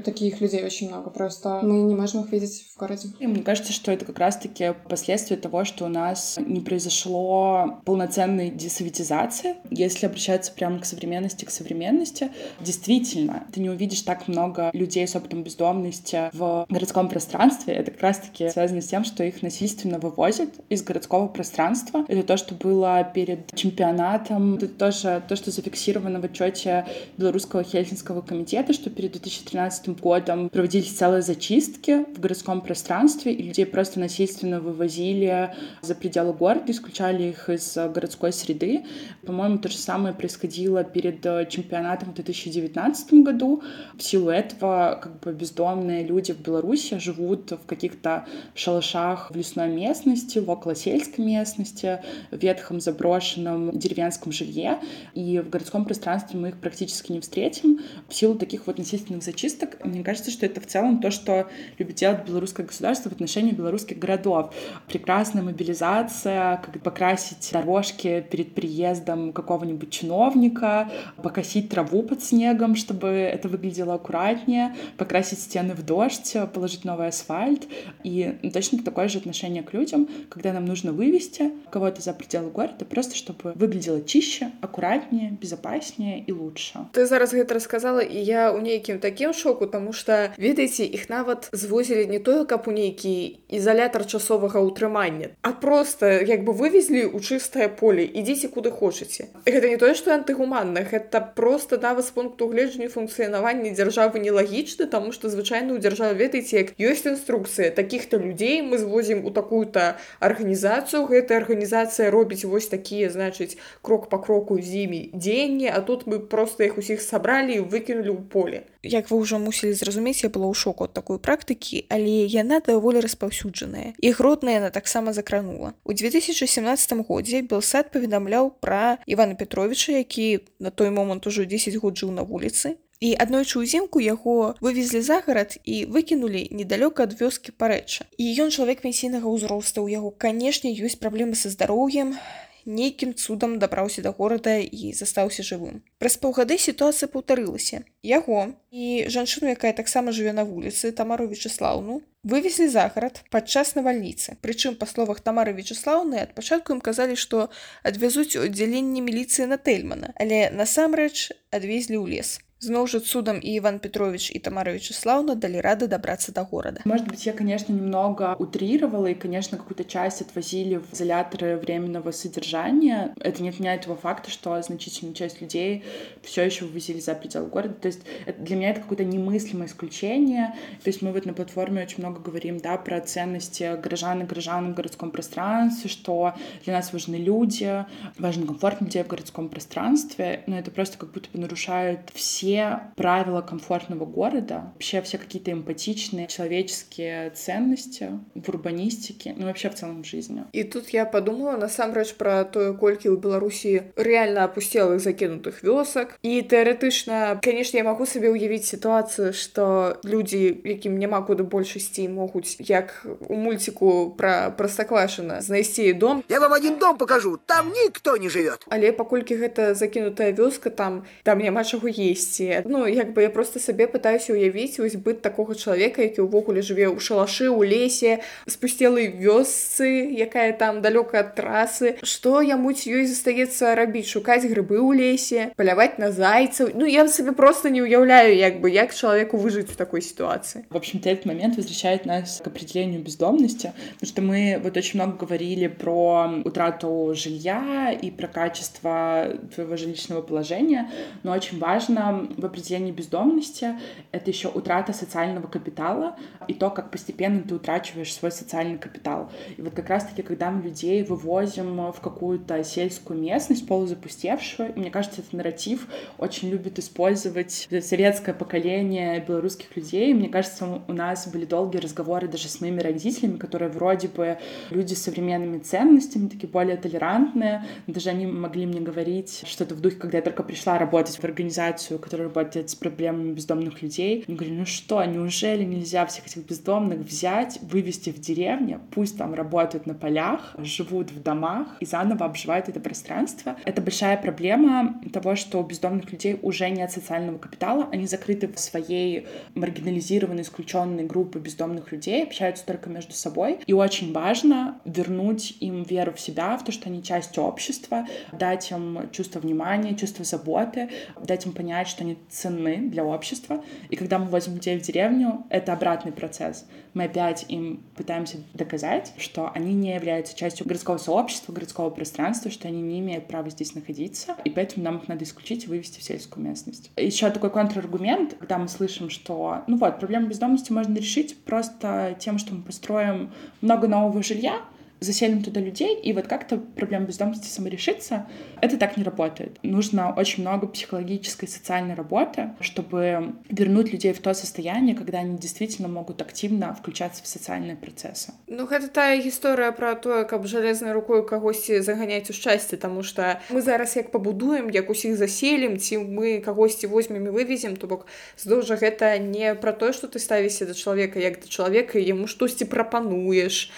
[0.02, 3.10] Таких людей очень много, просто мы не можем их видеть в городе.
[3.20, 8.50] И мне кажется, что это как раз-таки последствия того, что у нас не произошло полноценной
[8.50, 9.56] десоветизации.
[9.70, 15.16] Если обращаться прямо к современности, к современности, действительно, ты не увидишь так много людей с
[15.16, 17.74] опытом бездомности в городском пространстве.
[17.76, 22.06] Это как раз-таки связано с тем, что их насильственно вывозят из городского пространства.
[22.08, 24.56] Это то, что было перед чемпионатом.
[24.56, 26.86] Это тоже то, что зафиксировано в отчете
[27.18, 33.44] Белорусского Хельсинского комитета, что перед 2013 2015 годом проводились целые зачистки в городском пространстве, и
[33.44, 38.86] людей просто насильственно вывозили за пределы города, исключали их из городской среды.
[39.26, 43.62] По-моему, то же самое происходило перед чемпионатом в 2019 году.
[43.98, 49.70] В силу этого как бы бездомные люди в Беларуси живут в каких-то шалашах в лесной
[49.70, 52.00] местности, в околосельской местности,
[52.32, 54.80] в ветхом заброшенном деревенском жилье.
[55.14, 59.73] И в городском пространстве мы их практически не встретим в силу таких вот насильственных зачисток,
[59.84, 64.00] мне кажется, что это в целом то, что любит делать белорусское государство в отношении белорусских
[64.00, 64.54] городов.
[64.88, 73.48] Прекрасная мобилизация, как покрасить дорожки перед приездом какого-нибудь чиновника, покосить траву под снегом, чтобы это
[73.48, 77.68] выглядело аккуратнее, покрасить стены в дождь, положить новый асфальт.
[78.04, 82.86] И точно такое же отношение к людям, когда нам нужно вывести кого-то за пределы города,
[82.86, 86.80] просто чтобы выглядело чище, аккуратнее, безопаснее и лучше.
[86.94, 91.10] Ты зараз гэта рассказала, и я у нейкім таким шоку боку тому что ведаеце іх
[91.10, 97.08] нават звозілі не тое каб у нейкі ізалятар часовага ўтрымання а просто як бы вывезлі
[97.08, 99.28] ў чыстае поле ідзіце куды хочаце.
[99.46, 105.12] Гэта не тое что антыгуманна это просто нават з пункту гледжання функцыянавання дзяржавы нелагічны тому
[105.12, 111.08] что звычайна ў дзяржаве ведаеце як ёсць інструкцыя таких-то людзей мы звозім у такую-то арганізацыю
[111.08, 116.20] гэтая арганізацыя робіць вось такія значыць крок по кроку з імі дзеянні а тут мы
[116.20, 118.60] просто іх усіх сабралі выкінулі ў поле.
[118.84, 123.06] Як вы ўжо мусілі зразумець я была ў шоку ад такой практыкі але яна даволі
[123.06, 123.94] распаўсюджаная.
[124.02, 125.78] І гродная яна таксама закранула.
[125.86, 131.94] У 2017 годзе белсад паведамляў пра ивана петровича які на той момант ужо 10 год
[132.02, 132.82] жыў на вуліцы.
[133.04, 138.08] І аднойчы ўзімку яго вывезлі за гарад і выкінулі недалёка ад вёскі парэча.
[138.18, 142.16] І ён чалавек пенсійнага ўзроста у яго канешне ёсць праблемы са здароўем
[142.66, 145.82] нейкім цудам дабраўся да горада і застаўся жывым.
[146.00, 147.84] Праз паўгады сітуацыя паўтарылася.
[148.04, 154.38] Яго і жанчыну, якая таксама жыве на вуліцы Тамару Вячеслаўну, вывезлі загарад падчас навальніцы.
[154.42, 157.50] Прычым па словах Тамары Вячеслаўны ад пачатку ім казалі, што
[157.84, 162.40] адвязуць у аддзяленне міліцыі на Тэльмана, але насамрэч адвезлі ў лес.
[162.64, 166.80] Зноў же судом и Иван Петрович и Тамара Вячеславовна дали рады добраться до города.
[166.86, 173.14] Может быть, я, конечно, немного утрировала, и, конечно, какую-то часть отвозили в изоляторы временного содержания.
[173.20, 175.84] Это не отменяет того факта, что значительная часть людей
[176.22, 177.74] все еще вывозили за пределы города.
[177.74, 178.00] То есть
[178.38, 180.56] для меня это какое-то немыслимое исключение.
[180.84, 184.72] То есть мы вот на платформе очень много говорим, да, про ценности горожан и горожан
[184.72, 187.86] в городском пространстве, что для нас важны люди,
[188.18, 192.80] важен комфорт людей в городском пространстве, но это просто как будто бы нарушает все все
[192.96, 200.04] правила комфортного города, вообще все какие-то эмпатичные человеческие ценности в урбанистике, ну вообще в целом
[200.04, 200.44] в жизни.
[200.52, 206.42] И тут я подумала насамрэч про тое колькі ў Беларусі реально опустелых закінутых вёсак і
[206.42, 212.58] тэарэтычна конечно я могу сабе ўявіць сітуацыю что людзі якім няма куды больш ісці могуць
[212.60, 216.24] як у мульціку про простаквашана знайсці дом.
[216.30, 221.06] Я вам один дом покажу там никто не живет але паколькі гэта закінутая вёска там
[221.24, 225.23] там няма чаго есці ідзе Ну як бы я просто сабе пытаюся уявіць вось быт
[225.23, 231.35] такога чалавека які ўвогуле жыве ў шалашы ў лесе спусцелай вёсцы якая там далёка ад
[231.39, 236.85] трасы што яму ці ёй застаецца рабіць шукаць грыбы ў лесе паляваць на зайцаў Ну
[236.85, 241.09] я сабе просто не уяўляю як бы як чалавеку выжыць в такой ситуации в общем-то
[241.09, 246.43] этот момент возвращает нас к определению бездомности потому что мы вот очень много говорили про
[246.45, 250.91] утрату жилья и про качество твоего жилищного положения,
[251.23, 253.76] но очень важно в определении бездомности
[254.12, 256.18] это еще утрата социального капитала
[256.48, 259.32] и то, как постепенно ты утрачиваешь свой социальный капитал.
[259.58, 265.22] И вот как раз-таки, когда мы людей вывозим в какую-то сельскую местность, полузапустевшую, мне кажется,
[265.22, 270.14] этот нарратив очень любит использовать советское поколение белорусских людей.
[270.14, 274.38] Мне кажется, у нас были долгие разговоры даже с моими родителями, которые вроде бы
[274.70, 277.66] люди с современными ценностями, такие более толерантные.
[277.88, 282.00] Даже они могли мне говорить что-то в духе, когда я только пришла работать в организацию,
[282.14, 284.24] которая работает с проблемами бездомных людей.
[284.28, 289.34] Они говорили, ну что, неужели нельзя всех этих бездомных взять, вывести в деревню, пусть там
[289.34, 293.56] работают на полях, живут в домах и заново обживают это пространство.
[293.66, 298.60] Это большая проблема того, что у бездомных людей уже нет социального капитала, они закрыты в
[298.60, 303.58] своей маргинализированной, исключенной группы бездомных людей, общаются только между собой.
[303.66, 308.70] И очень важно вернуть им веру в себя, в то, что они часть общества, дать
[308.70, 313.64] им чувство внимания, чувство заботы, дать им понять, что они ценны для общества.
[313.90, 316.66] И когда мы возим людей в деревню, это обратный процесс.
[316.94, 322.68] Мы опять им пытаемся доказать, что они не являются частью городского сообщества, городского пространства, что
[322.68, 326.04] они не имеют права здесь находиться, и поэтому нам их надо исключить и вывести в
[326.04, 326.92] сельскую местность.
[326.98, 332.38] Еще такой контраргумент, когда мы слышим, что, ну вот, проблему бездомности можно решить просто тем,
[332.38, 334.62] что мы построим много нового жилья,
[335.03, 338.27] заселим туда людей, и вот как-то проблема бездомности саморешится.
[338.61, 339.59] Это так не работает.
[339.63, 345.39] Нужно очень много психологической и социальной работы, чтобы вернуть людей в то состояние, когда они
[345.39, 348.33] действительно могут активно включаться в социальные процессы.
[348.49, 353.41] Ну, это та история про то, как железной рукой кагосьці заганяць у шчасце, тому что
[353.51, 358.07] мы зараз як пабудуем, як усіх заселім, ці мы кагосьці возьмем і вывезем, то бок
[358.37, 362.27] здоўж жа гэта не про то, что ты ставішся да чалавека як да чалавека, яму
[362.27, 363.71] штосьці прапануеш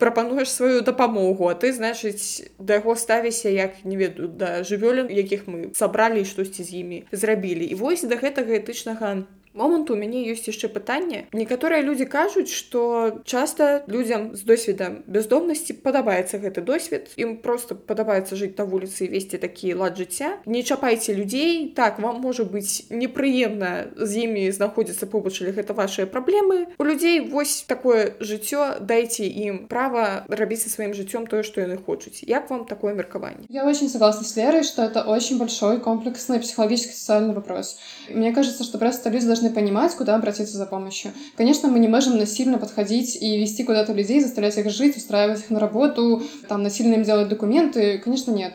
[0.00, 5.44] прапануеш сваю дапамогу а ты значыць да яго ставіся як не ведаю да жывёлін якіх
[5.46, 10.46] мы сабралі штосьці з імі зрабілі і вось да гэтага этычнага моманту у мяне ёсць
[10.46, 17.36] яшчэ пытанне некаторыя людзі кажуць что часто людзям з досведам бездомнасці падабаецца гэты досвед ім
[17.44, 22.46] просто падабаецца жыць на вуліцы весці такі лад жыцця не чапайце людзей так вам можа
[22.46, 28.78] быць непрыемна з імі знаходзіцца побач или гэта ваши праблемы у людзей вось такое жыццё
[28.80, 33.50] дайце ім права рабіць са сваім жыццём тое что яны хочуць як вам такое меркаванне
[33.50, 37.76] я очень согласна с верой что это очень большой комплексный психологический социальный вопрос
[38.08, 41.11] мне кажется что просто люди должны должны понимать, куда обратиться за помощью.
[41.35, 45.49] Конечно, мы не можем насильно подходить и вести куда-то людей, заставлять их жить, устраивать их
[45.49, 47.99] на работу, там, насильно им делать документы.
[47.99, 48.53] Конечно, нет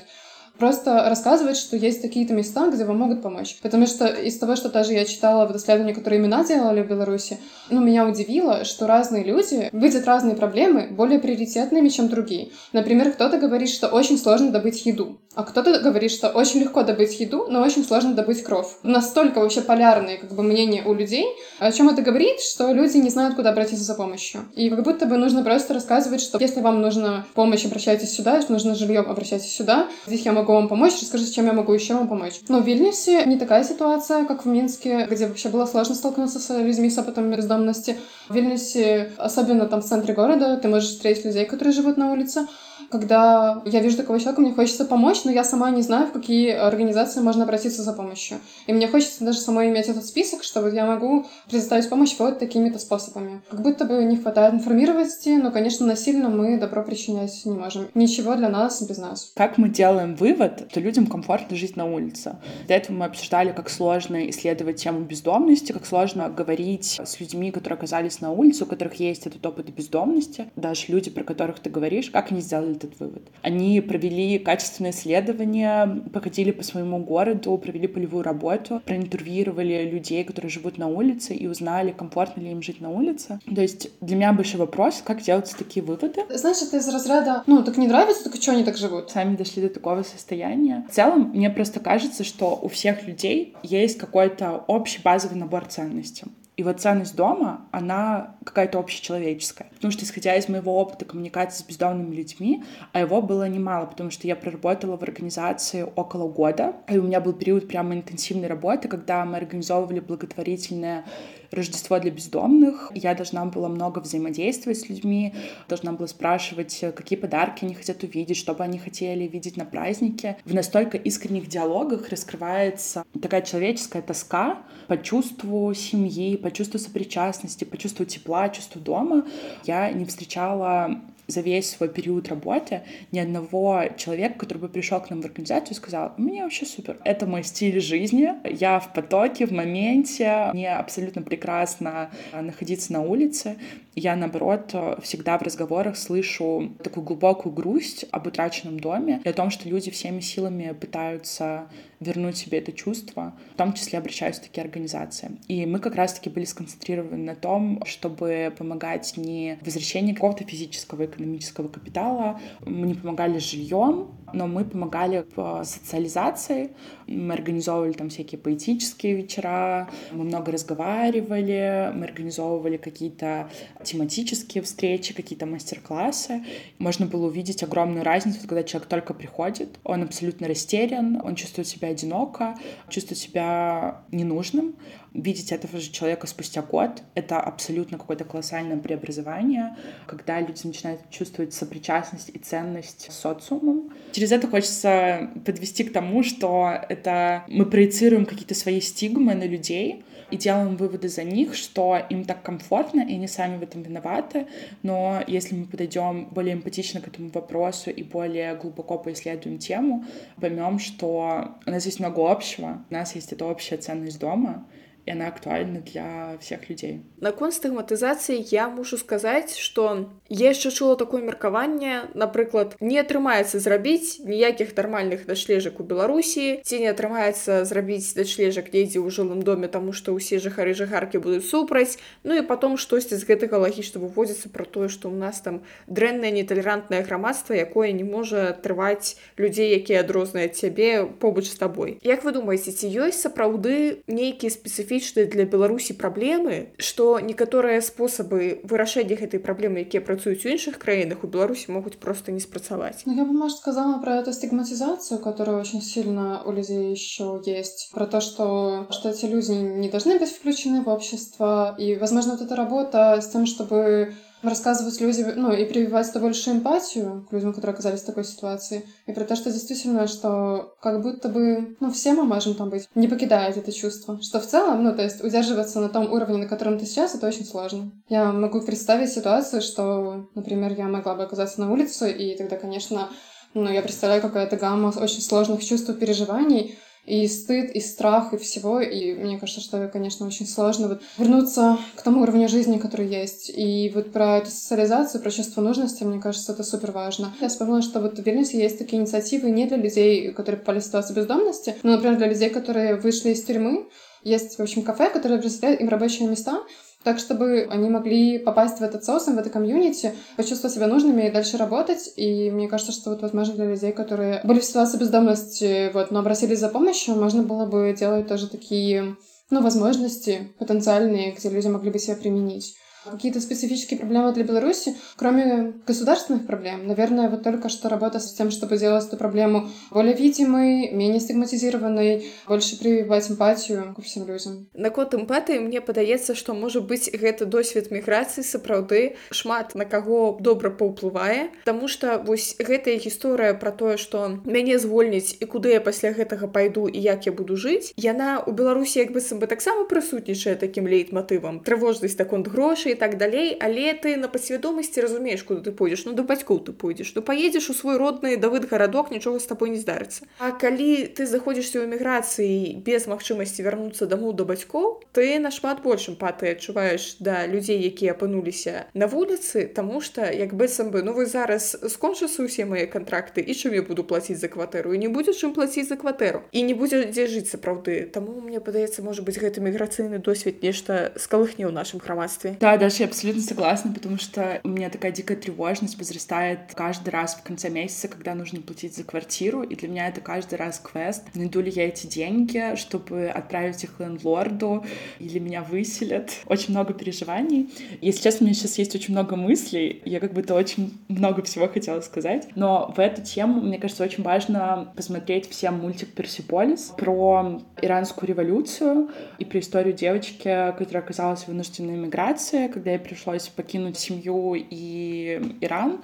[0.61, 3.59] просто рассказывать, что есть такие-то места, где вам могут помочь.
[3.62, 7.38] Потому что из того, что даже я читала в исследовании, которые имена делали в Беларуси,
[7.70, 12.51] ну, меня удивило, что разные люди видят разные проблемы более приоритетными, чем другие.
[12.73, 17.18] Например, кто-то говорит, что очень сложно добыть еду, а кто-то говорит, что очень легко добыть
[17.20, 18.66] еду, но очень сложно добыть кровь.
[18.83, 21.25] Настолько вообще полярные как бы мнения у людей.
[21.61, 22.40] О чем это говорит?
[22.40, 24.40] Что люди не знают, куда обратиться за помощью.
[24.57, 28.53] И как будто бы нужно просто рассказывать, что если вам нужна помощь, обращайтесь сюда, если
[28.53, 29.88] нужно жилье, обращайтесь сюда.
[30.07, 32.41] Здесь я могу могу вам помочь, расскажите, чем я могу еще вам помочь.
[32.49, 36.59] Но в Вильнюсе не такая ситуация, как в Минске, где вообще было сложно столкнуться с
[36.59, 37.97] людьми с опытом бездомности.
[38.29, 42.49] В Вильнюсе, особенно там в центре города, ты можешь встретить людей, которые живут на улице,
[42.90, 46.50] когда я вижу такого человека, мне хочется помочь, но я сама не знаю, в какие
[46.50, 48.38] организации можно обратиться за помощью.
[48.66, 52.79] И мне хочется даже самой иметь этот список, чтобы я могу предоставить помощь вот такими-то
[52.79, 53.42] способами.
[53.48, 57.88] Как будто бы не хватает информированности, но, конечно, насильно мы добро причинять не можем.
[57.94, 59.33] Ничего для нас без нас.
[59.37, 62.37] Как мы делаем вывод, что людям комфортно жить на улице?
[62.66, 67.76] До этого мы обсуждали, как сложно исследовать тему бездомности, как сложно говорить с людьми, которые
[67.76, 70.50] оказались на улице, у которых есть этот опыт бездомности.
[70.57, 73.23] Даже люди, про которых ты говоришь, как они сделали этот вывод.
[73.43, 80.79] Они провели качественное исследование, походили по своему городу, провели полевую работу, проинтервьюировали людей, которые живут
[80.79, 83.40] на улице, и узнали, комфортно ли им жить на улице.
[83.55, 86.23] То есть для меня большой вопрос, как делаются такие выводы.
[86.31, 89.11] Знаешь, это из разряда, ну, так не нравится, так что они так живут?
[89.11, 90.87] Сами дошли до такого состояния.
[90.90, 96.25] В целом, мне просто кажется, что у всех людей есть какой-то общий базовый набор ценностей.
[96.61, 99.68] И вот ценность дома, она какая-то общечеловеческая.
[99.77, 104.11] Потому что, исходя из моего опыта коммуникации с бездомными людьми, а его было немало, потому
[104.11, 108.88] что я проработала в организации около года, и у меня был период прямо интенсивной работы,
[108.88, 111.07] когда мы организовывали благотворительное
[111.51, 112.93] Рождество для бездомных.
[112.95, 115.35] Я должна была много взаимодействовать с людьми,
[115.69, 120.37] должна была спрашивать, какие подарки они хотят увидеть, что бы они хотели видеть на празднике.
[120.45, 127.77] В настолько искренних диалогах раскрывается такая человеческая тоска по чувству семьи, по чувству сопричастности, по
[127.77, 129.27] чувству тепла, чувству дома.
[129.65, 135.11] Я не встречала за весь свой период работы ни одного человека, который бы пришел к
[135.11, 139.47] нам в организацию и сказал, мне вообще супер, это мой стиль жизни, я в потоке,
[139.47, 143.57] в моменте, мне абсолютно прекрасно находиться на улице,
[144.01, 149.51] я, наоборот, всегда в разговорах слышу такую глубокую грусть об утраченном доме и о том,
[149.51, 151.69] что люди всеми силами пытаются
[152.01, 155.33] вернуть себе это чувство, в том числе обращаюсь в такие организации.
[155.48, 161.05] И мы как раз-таки были сконцентрированы на том, чтобы помогать не в возвращении какого-то физического
[161.05, 166.70] экономического капитала, мы не помогали жильем, но мы помогали в социализации,
[167.06, 173.50] мы организовывали там всякие поэтические вечера, мы много разговаривали, мы организовывали какие-то
[173.83, 176.44] тематические встречи, какие-то мастер-классы.
[176.78, 181.88] Можно было увидеть огромную разницу, когда человек только приходит, он абсолютно растерян, он чувствует себя
[181.88, 182.56] одиноко,
[182.88, 184.76] чувствует себя ненужным,
[185.13, 191.52] видеть этого же человека спустя год— это абсолютно какое-то колоссальное преобразование, когда люди начинают чувствовать
[191.52, 193.92] сопричастность и ценность социумом.
[194.13, 200.04] Через это хочется подвести к тому, что это мы проецируем какие-то свои стигмы на людей,
[200.31, 204.46] и делаем выводы за них, что им так комфортно, и они сами в этом виноваты.
[204.83, 210.04] Но если мы подойдем более эмпатично к этому вопросу и более глубоко поисследуем тему,
[210.40, 214.67] поймем, что у нас есть много общего, у нас есть эта общая ценность дома,
[215.10, 220.96] і она актуальна для всех людзей наконт стыгматызацыі я мушу сказаць что я яшчэ чула
[220.98, 228.13] такое меркаванне напрыклад не атрымаецца зрабіць ніякіх нармальных дачлежак у беларусі ці не атрымаецца зрабіць
[228.17, 232.77] дачлежак недзе ў жылым доме тому что ўсе жыхары жыхаркі будуць супраць ну і потом
[232.77, 237.94] штосьці з гэтага лагічна выводзіцца про тое что у нас там дрэннае неталерантнае грамадства якое
[237.94, 243.21] не можа трываць людзей якія адрозныя цябе побач з табой як вы думаеце ці ёсць
[243.21, 250.44] сапраўды нейкія спецыфі спецыфічныя для беларусі праблемы што некаторыя спосабы вырашэння гэтай праблемы якія працуюць
[250.44, 254.19] у іншых краінах у беларусі могуць просто не спрацаваць ну, я бы может сказала про
[254.19, 259.52] эту стигматизацию которая очень сильно у людей еще есть про то что что эти люди
[259.52, 265.01] не должны быть включены в общество и возможно вот эта работа с тем чтобы рассказывать
[265.01, 269.13] людям, ну, и прививать это больше эмпатию к людям, которые оказались в такой ситуации, и
[269.13, 273.09] про то, что действительно, что как будто бы, ну, все мы можем там быть, не
[273.09, 276.79] покидает это чувство, что в целом, ну, то есть удерживаться на том уровне, на котором
[276.79, 277.93] ты сейчас, это очень сложно.
[278.09, 283.09] Я могу представить ситуацию, что, например, я могла бы оказаться на улице, и тогда, конечно,
[283.55, 286.79] ну, я представляю какая-то гамма очень сложных чувств и переживаний,
[287.11, 288.81] и стыд, и страх, и всего.
[288.81, 293.50] И мне кажется, что, конечно, очень сложно вот вернуться к тому уровню жизни, который есть.
[293.54, 297.35] И вот про эту социализацию, про чувство нужности, мне кажется, это супер важно.
[297.40, 300.85] Я вспомнила, что вот в Вильнюсе есть такие инициативы не для людей, которые попали в
[300.85, 303.88] ситуацию бездомности, но, например, для людей, которые вышли из тюрьмы.
[304.23, 306.63] Есть, в общем, кафе, которое предоставляет им рабочие места,
[307.03, 311.31] так, чтобы они могли попасть в этот социум, в это комьюнити, почувствовать себя нужными и
[311.31, 312.13] дальше работать.
[312.17, 316.21] И мне кажется, что вот, возможно, для людей, которые были в ситуации бездомности, вот, но
[316.21, 319.17] обратились за помощью, можно было бы делать тоже такие,
[319.48, 322.75] ну, возможности потенциальные, где люди могли бы себя применить.
[323.05, 328.51] Какие-то специфические проблемы для Беларуси, кроме государственных проблем, наверное, вот только что работа с тем,
[328.51, 334.69] чтобы сделать эту проблему более видимой, менее стигматизированной, больше прививать эмпатию ко всем людям.
[334.75, 340.71] Наконт эмпатыі мне падаецца, што можа быць гэта досвед міграцыі сапраўды шмат на каго добра
[340.71, 346.13] паўплывае, Таму што вось гэтая гісторыя пра тое, што мяне звольніць і куды я пасля
[346.13, 347.92] гэтага пайду і як я буду жыць.
[347.96, 353.17] Яна ў Беларусі як быццам бы таксама прысутнічае такім лейтматывам трывожнасць таконт грошай і так
[353.17, 357.21] далей але ты на падсвядомасці разумееш куды ты пойдзеш ну да бацькоў ты пойдзеш ну
[357.21, 361.79] паедзеш у свой родны давыд гарадок нічога з табой не здарыцца А калі ты заходзішся
[361.79, 367.86] ў эміграцыі без магчымасці вярнуцца дамоў да бацькоў ты нашмат большым паты адчуваеш да людзей
[367.86, 372.90] якія апынуліся на вуліцы тому что як быццам бы ну вы зараз скончацца ўсе мае
[372.90, 376.42] контракты і чым я буду плаціць за кватэру і не будзе чым плаціць за кватэру
[376.52, 381.13] і не будзе дзе жыць сапраўды таму мне падаецца можа быть гэты міграцыйны досвед нешта
[381.15, 385.37] скалыхне ў нашым грамадстве да Даша, я абсолютно согласна, потому что у меня такая дикая
[385.37, 390.08] тревожность возрастает каждый раз в конце месяца, когда нужно платить за квартиру, и для меня
[390.08, 391.24] это каждый раз квест.
[391.35, 394.87] Найду ли я эти деньги, чтобы отправить их лендлорду,
[395.18, 396.31] или меня выселят?
[396.46, 397.70] Очень много переживаний.
[398.00, 401.68] Если честно, у меня сейчас есть очень много мыслей, я как будто очень много всего
[401.68, 407.60] хотела сказать, но в эту тему, мне кажется, очень важно посмотреть всем мультик «Персиполис» про
[407.83, 414.54] иранскую революцию и про историю девочки, которая оказалась вынужденной миграции, когда ей пришлось покинуть семью
[414.54, 416.00] и Иран.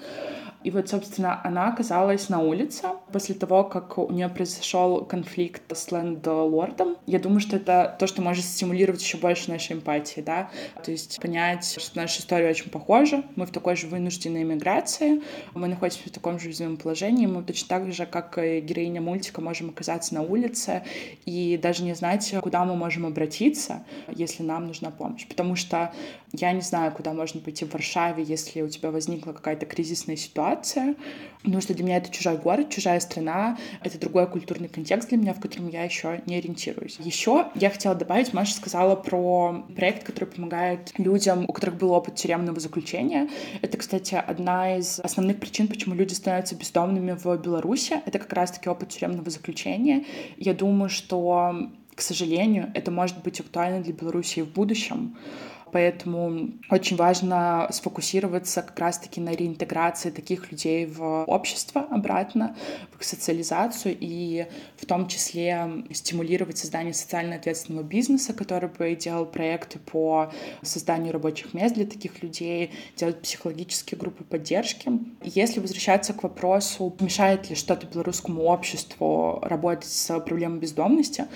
[0.66, 5.92] И вот, собственно, она оказалась на улице после того, как у нее произошел конфликт с
[5.92, 6.96] лендлордом.
[7.06, 10.50] Я думаю, что это то, что может стимулировать еще больше нашей эмпатии, да.
[10.82, 15.22] То есть понять, что наша история очень похожа, мы в такой же вынужденной эмиграции,
[15.54, 19.40] мы находимся в таком же уязвимом положении, мы точно так же, как и героиня мультика,
[19.40, 20.82] можем оказаться на улице
[21.26, 25.28] и даже не знать, куда мы можем обратиться, если нам нужна помощь.
[25.28, 25.92] Потому что
[26.32, 30.55] я не знаю, куда можно пойти в Варшаве, если у тебя возникла какая-то кризисная ситуация,
[31.46, 35.32] потому что для меня это чужой город, чужая страна, это другой культурный контекст для меня,
[35.32, 36.96] в котором я еще не ориентируюсь.
[36.98, 42.16] Еще я хотела добавить, Маша сказала про проект, который помогает людям, у которых был опыт
[42.16, 43.28] тюремного заключения.
[43.62, 48.00] Это, кстати, одна из основных причин, почему люди становятся бездомными в Беларуси.
[48.04, 50.04] Это как раз-таки опыт тюремного заключения.
[50.36, 55.16] Я думаю, что к сожалению, это может быть актуально для Беларуси в будущем.
[55.76, 62.56] Поэтому очень важно сфокусироваться как раз-таки на реинтеграции таких людей в общество обратно,
[62.92, 64.46] в их социализацию и
[64.78, 71.52] в том числе стимулировать создание социально ответственного бизнеса, который бы делал проекты по созданию рабочих
[71.52, 74.90] мест для таких людей, делать психологические группы поддержки.
[75.24, 81.26] Если возвращаться к вопросу, мешает ли что-то белорусскому обществу работать с проблемой бездомности,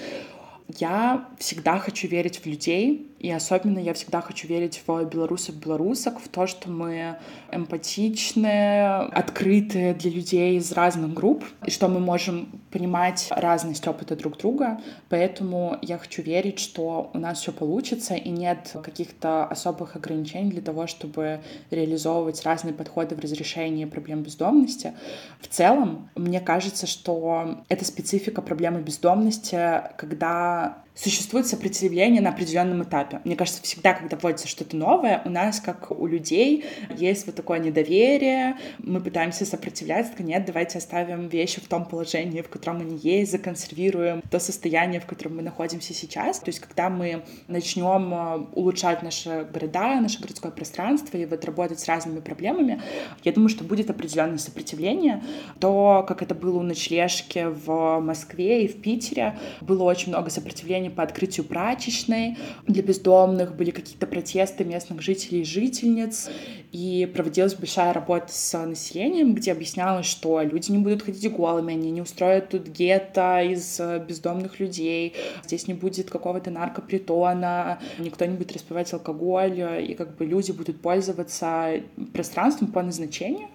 [0.78, 6.18] я всегда хочу верить в людей, и особенно я всегда хочу верить в белорусов, белорусок,
[6.20, 7.18] в то, что мы
[7.52, 14.38] эмпатичны, открыты для людей из разных групп, и что мы можем понимать разность опыта друг
[14.38, 14.80] друга.
[15.10, 20.62] Поэтому я хочу верить, что у нас все получится, и нет каких-то особых ограничений для
[20.62, 21.40] того, чтобы
[21.70, 24.94] реализовывать разные подходы в разрешении проблем бездомности.
[25.40, 33.09] В целом, мне кажется, что это специфика проблемы бездомности, когда существует сопротивление на определенном этапе.
[33.24, 36.64] Мне кажется, всегда, когда вводится что-то новое, у нас, как у людей,
[36.96, 42.42] есть вот такое недоверие, мы пытаемся сопротивляться, так нет, давайте оставим вещи в том положении,
[42.42, 46.38] в котором они есть, законсервируем то состояние, в котором мы находимся сейчас.
[46.38, 51.80] То есть, когда мы начнем э, улучшать наши города, наше городское пространство и вот работать
[51.80, 52.82] с разными проблемами,
[53.24, 55.22] я думаю, что будет определенное сопротивление.
[55.58, 60.90] То, как это было у ночлежки в Москве и в Питере, было очень много сопротивления
[60.90, 62.36] по открытию прачечной
[62.66, 66.28] для бездомных, были какие-то протесты местных жителей и жительниц,
[66.72, 71.90] и проводилась большая работа с населением, где объяснялось, что люди не будут ходить голыми, они
[71.90, 78.52] не устроят тут гетто из бездомных людей, здесь не будет какого-то наркопритона, никто не будет
[78.52, 81.82] распивать алкоголь, и как бы люди будут пользоваться
[82.12, 83.48] пространством по назначению.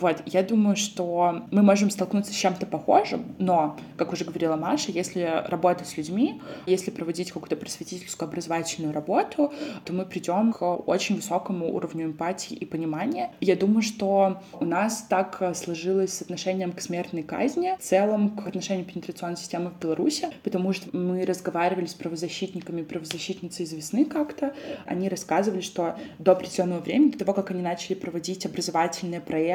[0.00, 4.92] Вот, я думаю, что мы можем столкнуться с чем-то похожим, но, как уже говорила Маша,
[4.92, 9.52] если работать с людьми, если проводить какую-то просветительскую образовательную работу,
[9.84, 13.32] то мы придем к очень высокому уровню эмпатии и понимания.
[13.40, 18.46] Я думаю, что у нас так сложилось с отношением к смертной казни, в целом к
[18.46, 24.54] отношению пенетрационной системы в Беларуси, потому что мы разговаривали с правозащитниками, правозащитницей из весны как-то,
[24.86, 29.47] они рассказывали, что до определенного времени, до того, как они начали проводить образовательные проекты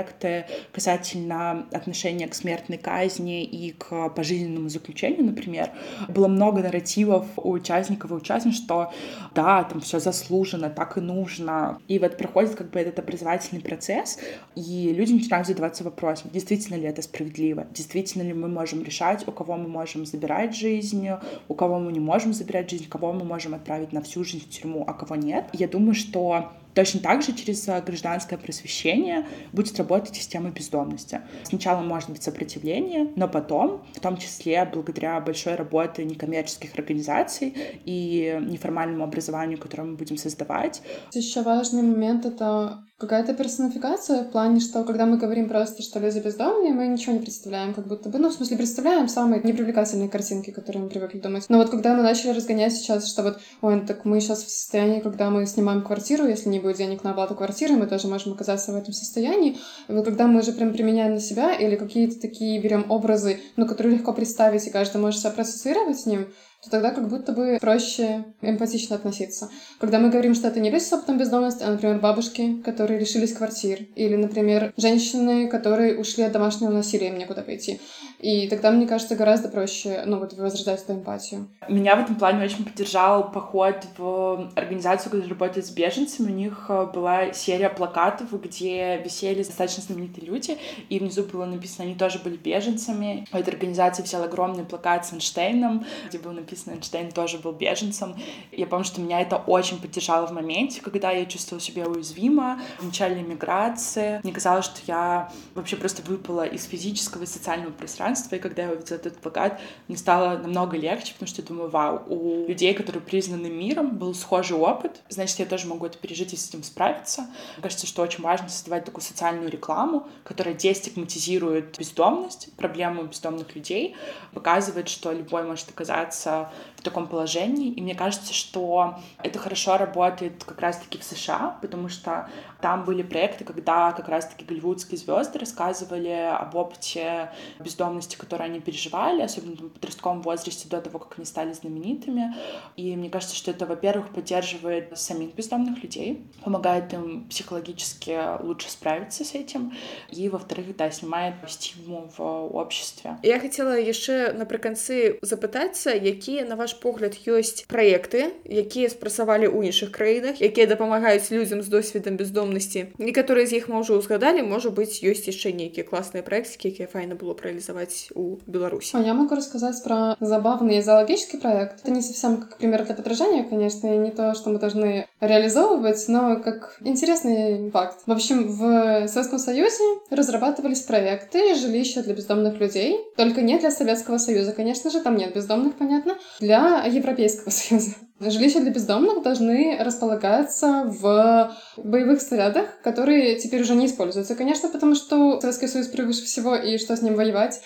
[0.72, 5.72] касательно отношения к смертной казни и к пожизненному заключению, например,
[6.08, 8.92] было много нарративов у участников и участниц, что
[9.36, 11.80] да, там все заслуженно, так и нужно.
[11.88, 14.20] И вот проходит как бы этот образовательный процесс,
[14.56, 19.32] и люди начинают задаваться вопросом, действительно ли это справедливо, действительно ли мы можем решать, у
[19.32, 21.10] кого мы можем забирать жизнь,
[21.48, 24.50] у кого мы не можем забирать жизнь, кого мы можем отправить на всю жизнь в
[24.50, 25.46] тюрьму, а кого нет.
[25.52, 31.22] Я думаю, что Точно так же через э, гражданское просвещение будет работать система бездомности.
[31.44, 37.56] Сначала может быть сопротивление, но потом, в том числе благодаря большой работе некоммерческих организаций
[37.86, 40.82] и неформальному образованию, которое мы будем создавать.
[41.14, 46.20] Еще важный момент— это какая-то персонификация в плане, что когда мы говорим просто, что люди
[46.20, 50.52] бездомные, мы ничего не представляем, как будто бы, ну, в смысле, представляем самые непривлекательные картинки,
[50.52, 51.46] которые мы привыкли думать.
[51.50, 54.50] Но вот когда мы начали разгонять сейчас, что вот, ой, ну, так мы сейчас в
[54.50, 58.34] состоянии, когда мы снимаем квартиру, если не будет денег на оплату квартиры, мы тоже можем
[58.34, 59.58] оказаться в этом состоянии.
[59.88, 63.68] И вот когда мы уже прям применяем на себя или какие-то такие берем образы, ну,
[63.68, 66.28] которые легко представить, и каждый может себя проассоциировать с ним,
[66.64, 69.50] то тогда как будто бы проще эмпатично относиться.
[69.80, 73.34] Когда мы говорим, что это не люди с опытом бездомности, а, например, бабушки, которые лишились
[73.34, 77.82] квартир, или, например, женщины, которые ушли от домашнего насилия, им некуда пойти.
[78.24, 81.50] И тогда, мне кажется, гораздо проще, ну, вот, возрождать эту эмпатию.
[81.68, 86.32] Меня в этом плане очень поддержал поход в организацию, которая работает с беженцами.
[86.32, 90.58] У них э, была серия плакатов, где висели достаточно знаменитые люди,
[90.88, 93.28] и внизу было написано, они тоже были беженцами.
[93.34, 98.16] У этой организации взял огромный плакат с Эйнштейном, где было написано, Эйнштейн тоже был беженцем.
[98.54, 102.86] Я помню, что меня это очень поддержало в моменте, когда я чувствовала себя уязвимо в
[102.86, 104.22] начале миграции.
[104.24, 108.72] Мне казалось, что я вообще просто выпала из физического и социального пространства, и когда я
[108.72, 113.02] увидела этот плакат, мне стало намного легче, потому что я думаю, вау, у людей, которые
[113.02, 117.22] признаны миром, был схожий опыт, значит, я тоже могу это пережить и с этим справиться.
[117.22, 123.96] Мне кажется, что очень важно создавать такую социальную рекламу, которая дестигматизирует бездомность, проблему бездомных людей,
[124.34, 127.72] показывает, что любой может оказаться в таком положении.
[127.72, 132.30] И мне кажется, что это хорошо работает как раз-таки в США, потому что
[132.63, 137.31] там были проекты, когда как раз-таки голливудские звезды рассказывали об опыте
[137.61, 142.35] бездомности, который они переживали, особенно в подростковом возрасте до того, как они стали знаменитыми.
[142.77, 149.25] И мне кажется, что это, во-первых, поддерживает самих бездомных людей, помогает им психологически лучше справиться
[149.25, 149.73] с этим,
[150.11, 152.23] и, во-вторых, да, снимает стигму в
[152.57, 153.19] обществе.
[153.23, 159.91] Я хотела яшчэ напрыканцы запытацца, якія, на ваш погляд, ёсць праекты, якія спрацавалі ў іншых
[159.91, 162.17] краінах, якія дапамагаюць людзям з досведам
[162.53, 162.93] бездомнасці.
[163.01, 167.17] Некаторыя з іх мы ўжо ўзгадалі, можа быць, ёсць яшчэ нейкія класныя праекты, якія файна
[167.17, 168.93] было реализовать у Беларуси.
[169.01, 171.81] Я могу рассказать про забавный зоологический проект.
[171.81, 176.05] Это не совсем как пример для подражания, конечно, и не то, что мы должны реализовывать,
[176.09, 178.03] но как интересный факт.
[178.07, 184.19] В общем, в Советском Союзе разрабатывались проекты жилища для бездомных людей, только не для Советского
[184.19, 187.95] Союза, конечно же, там нет бездомных, понятно, для Европейского Союза.
[188.26, 194.96] Жилища для бездомных должны располагаться в боевых снарядах, которые теперь уже не используются, конечно, потому
[194.96, 197.62] что Советский Союз превыше всего, и что с ним воевать.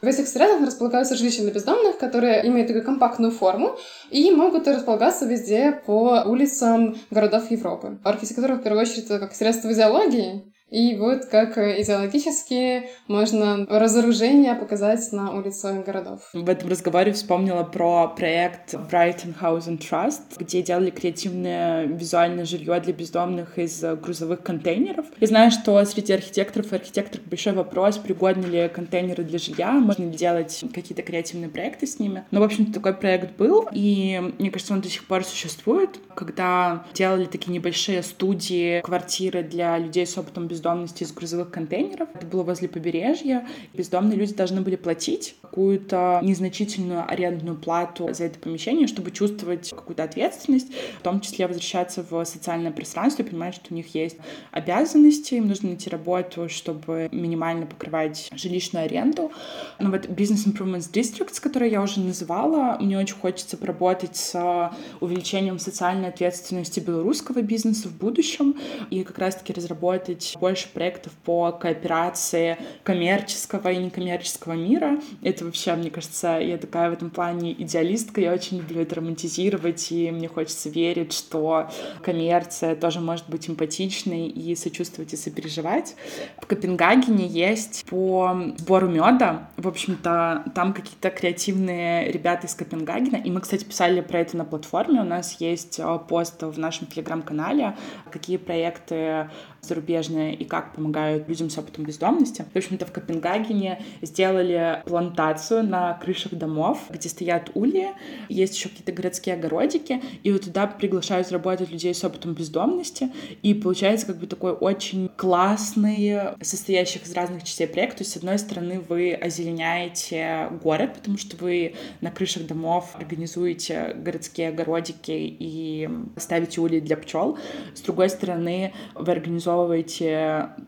[0.00, 3.76] В этих снарядах располагаются жилища для бездомных, которые имеют такую компактную форму
[4.10, 7.98] и могут располагаться везде по улицам городов Европы.
[8.04, 15.00] Архитектура, в первую очередь, как средство идеологии, и вот как э, идеологически можно разоружение показать
[15.12, 16.28] на улицах городов.
[16.34, 22.80] В этом разговоре вспомнила про проект Brighton House and Trust, где делали креативное визуальное жилье
[22.80, 25.06] для бездомных из грузовых контейнеров.
[25.18, 30.04] Я знаю, что среди архитекторов и архитекторов большой вопрос, пригодны ли контейнеры для жилья, можно
[30.04, 32.24] ли делать какие-то креативные проекты с ними.
[32.30, 36.84] Но, в общем-то, такой проект был, и мне кажется, он до сих пор существует, когда
[36.92, 42.08] делали такие небольшие студии, квартиры для людей с опытом бездомности бездомности из грузовых контейнеров.
[42.14, 43.46] Это было возле побережья.
[43.74, 50.02] Бездомные люди должны были платить какую-то незначительную арендную плату за это помещение, чтобы чувствовать какую-то
[50.02, 54.16] ответственность, в том числе возвращаться в социальное пространство и понимать, что у них есть
[54.50, 59.30] обязанности, им нужно найти работу, чтобы минимально покрывать жилищную аренду.
[59.78, 65.58] Но вот Business Improvements Districts, который я уже называла, мне очень хочется поработать с увеличением
[65.58, 68.56] социальной ответственности белорусского бизнеса в будущем
[68.90, 74.98] и как раз-таки разработать больше проектов по кооперации коммерческого и некоммерческого мира.
[75.22, 79.92] Это вообще, мне кажется, я такая в этом плане идеалистка, я очень люблю это романтизировать,
[79.92, 81.68] и мне хочется верить, что
[82.02, 85.96] коммерция тоже может быть эмпатичной и сочувствовать и сопереживать.
[86.38, 93.30] В Копенгагене есть по сбору меда, в общем-то, там какие-то креативные ребята из Копенгагена, и
[93.30, 97.76] мы, кстати, писали про это на платформе, у нас есть э, пост в нашем телеграм-канале,
[98.10, 99.28] какие проекты
[99.68, 102.44] зарубежные и как помогают людям с опытом бездомности.
[102.52, 107.90] В общем-то, в Копенгагене сделали плантацию на крышах домов, где стоят ульи,
[108.28, 113.10] есть еще какие-то городские огородики, и вот туда приглашают работать людей с опытом бездомности,
[113.42, 117.98] и получается как бы такой очень классный, состоящий из разных частей проект.
[117.98, 123.94] То есть, с одной стороны, вы озеленяете город, потому что вы на крышах домов организуете
[123.96, 127.38] городские огородики и ставите ульи для пчел.
[127.74, 129.57] С другой стороны, вы организовываете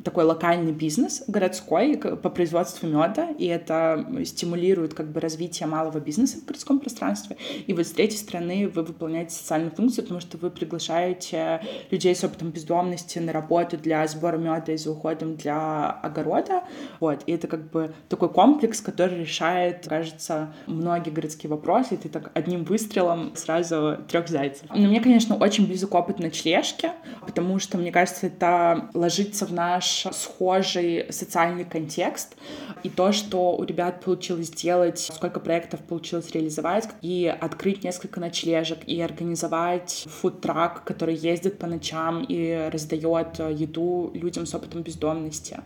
[0.03, 6.39] такой локальный бизнес городской по производству меда, и это стимулирует как бы развитие малого бизнеса
[6.39, 7.37] в городском пространстве.
[7.67, 11.61] И вот с третьей стороны вы выполняете социальную функцию, потому что вы приглашаете
[11.91, 16.65] людей с опытом бездомности на работу для сбора меда и за уходом для огорода.
[17.01, 17.23] Вот.
[17.27, 22.31] И это как бы такой комплекс, который решает, кажется, многие городские вопросы, и ты так
[22.35, 24.67] одним выстрелом сразу трех зайцев.
[24.75, 26.91] Но мне, конечно, очень близок опыт ночлежки,
[27.27, 32.37] потому что, мне кажется, это ложится в наш схожий социальный контекст.
[32.83, 38.79] И то, что у ребят получилось сделать, сколько проектов получилось реализовать, и открыть несколько ночлежек,
[38.87, 45.59] и организовать фудтрак, который ездит по ночам и раздает еду людям с опытом бездомности.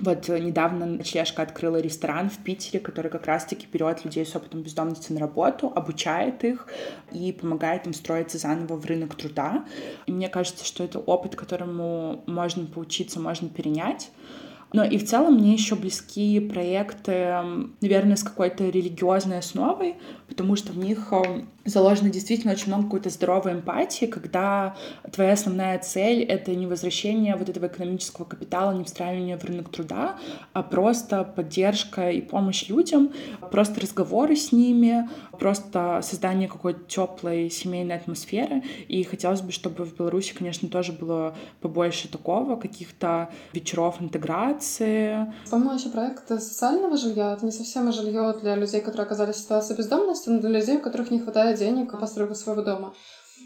[0.00, 5.12] Вот недавно ночлежка открыла ресторан в Питере, который как раз-таки берет людей с опытом бездомности
[5.12, 6.68] на работу, обучает их
[7.12, 9.66] и помогает им строиться заново в рынок труда.
[10.06, 14.10] И мне кажется, что это опыт, которому можно поучиться, можно перенять.
[14.72, 17.36] Но и в целом мне еще близки проекты,
[17.80, 19.96] наверное, с какой-то религиозной основой,
[20.28, 24.76] потому что в них э, заложено действительно очень много какой-то здоровой эмпатии, когда
[25.12, 30.16] твоя основная цель— это не возвращение вот этого экономического капитала, не встраивание в рынок труда,
[30.52, 33.10] а просто поддержка и помощь людям,
[33.50, 38.62] просто разговоры с ними, просто создание какой-то теплой семейной атмосферы.
[38.86, 44.59] И хотелось бы, чтобы в Беларуси, конечно, тоже было побольше такого, каких-то вечеров интеграции.
[45.44, 47.32] Вспомнила еще проект социального жилья.
[47.32, 50.80] Это не совсем жилье для людей, которые оказались в ситуации бездомности, но для людей, у
[50.80, 52.94] которых не хватает денег на постройку своего дома.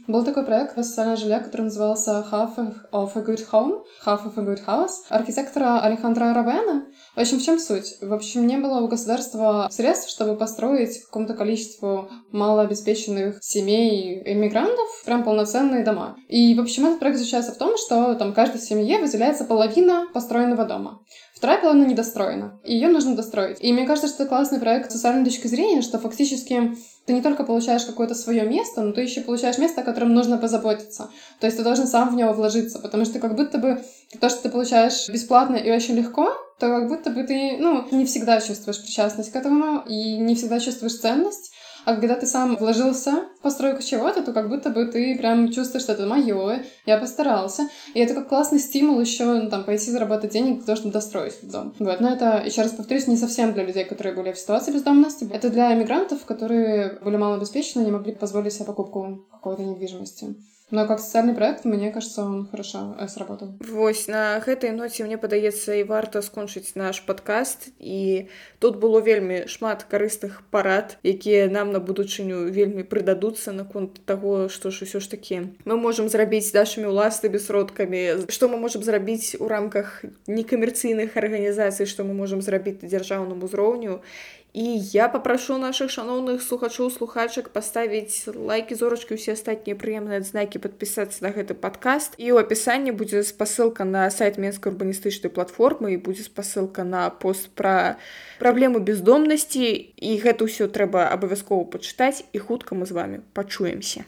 [0.06, 2.56] Был такой проект социальное жилье, который назывался Half
[2.92, 6.84] of a Good Home, Half of a Good House, архитектора Алехандра Равена.
[7.16, 7.96] В общем, в чем суть?
[8.02, 15.24] В общем, не было у государства средств, чтобы построить какому-то количеству малообеспеченных семей иммигрантов прям
[15.24, 16.16] полноценные дома.
[16.28, 20.66] И, в общем, этот проект заключается в том, что там каждой семье выделяется половина построенного
[20.66, 21.00] дома.
[21.34, 23.58] Вторая половина недостроена, ее нужно достроить.
[23.60, 26.76] И мне кажется, что это классный проект с социальной точки зрения, что фактически
[27.06, 30.38] ты не только получаешь какое-то свое место, но ты еще получаешь место, о котором нужно
[30.38, 31.10] позаботиться.
[31.40, 33.82] То есть ты должен сам в него вложиться, потому что как будто бы
[34.20, 38.06] то, что ты получаешь бесплатно и очень легко, то как будто бы ты, ну, не
[38.06, 41.52] всегда чувствуешь причастность к этому и не всегда чувствуешь ценность.
[41.84, 45.84] А когда ты сам вложился в постройку чего-то, то как будто бы ты прям чувствуешь,
[45.84, 47.68] что это мое, я постарался.
[47.92, 51.38] И это как классный стимул еще ну, там пойти заработать денег для того, чтобы достроить
[51.42, 51.74] дом.
[51.78, 52.00] Вот.
[52.00, 55.28] Но это, еще раз повторюсь, не совсем для людей, которые были в ситуации бездомности.
[55.30, 60.34] Это для иммигрантов, которые были малообеспечены, не могли позволить себе покупку какой-то недвижимости
[60.71, 63.53] Но как социальный проект, мне кажется, он хорошо э, сработал.
[63.59, 69.49] Вось на гэтай ноце мне падаецца і варта скончыць наш падкаст і тут было вельмі
[69.49, 75.09] шмат карыстых парад якія нам на будучыню вельмі прыдадуцца наконт таго што ж усё ж
[75.09, 81.89] такі мы можемм зрабіць нашымі ўласнымі сродкамі што мы можемм зрабіць у рамках некамерцыйных арганізацый
[81.89, 84.05] што мы можемм зрабіць дзяржаўным узроўню
[84.53, 91.21] І я папрашу нашых шаноўных слухачоў слухачак паставіць лайки зорачкі усе астатнія прыемныя адзнакі падпісацца
[91.21, 96.25] на гэты падкаст і ў апісанні будзе спасылка на сайт менскай урбаністычнай платформы і будзе
[96.25, 98.01] спасылка на пост пра
[98.41, 104.01] праблему бездомнасці і гэта ўсё трэба абавязкова пачытаць і хутка мы з вами пачуемся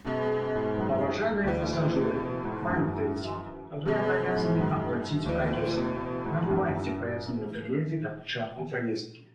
[6.32, 9.25] Набывайте поездные билеты на чарку поездки.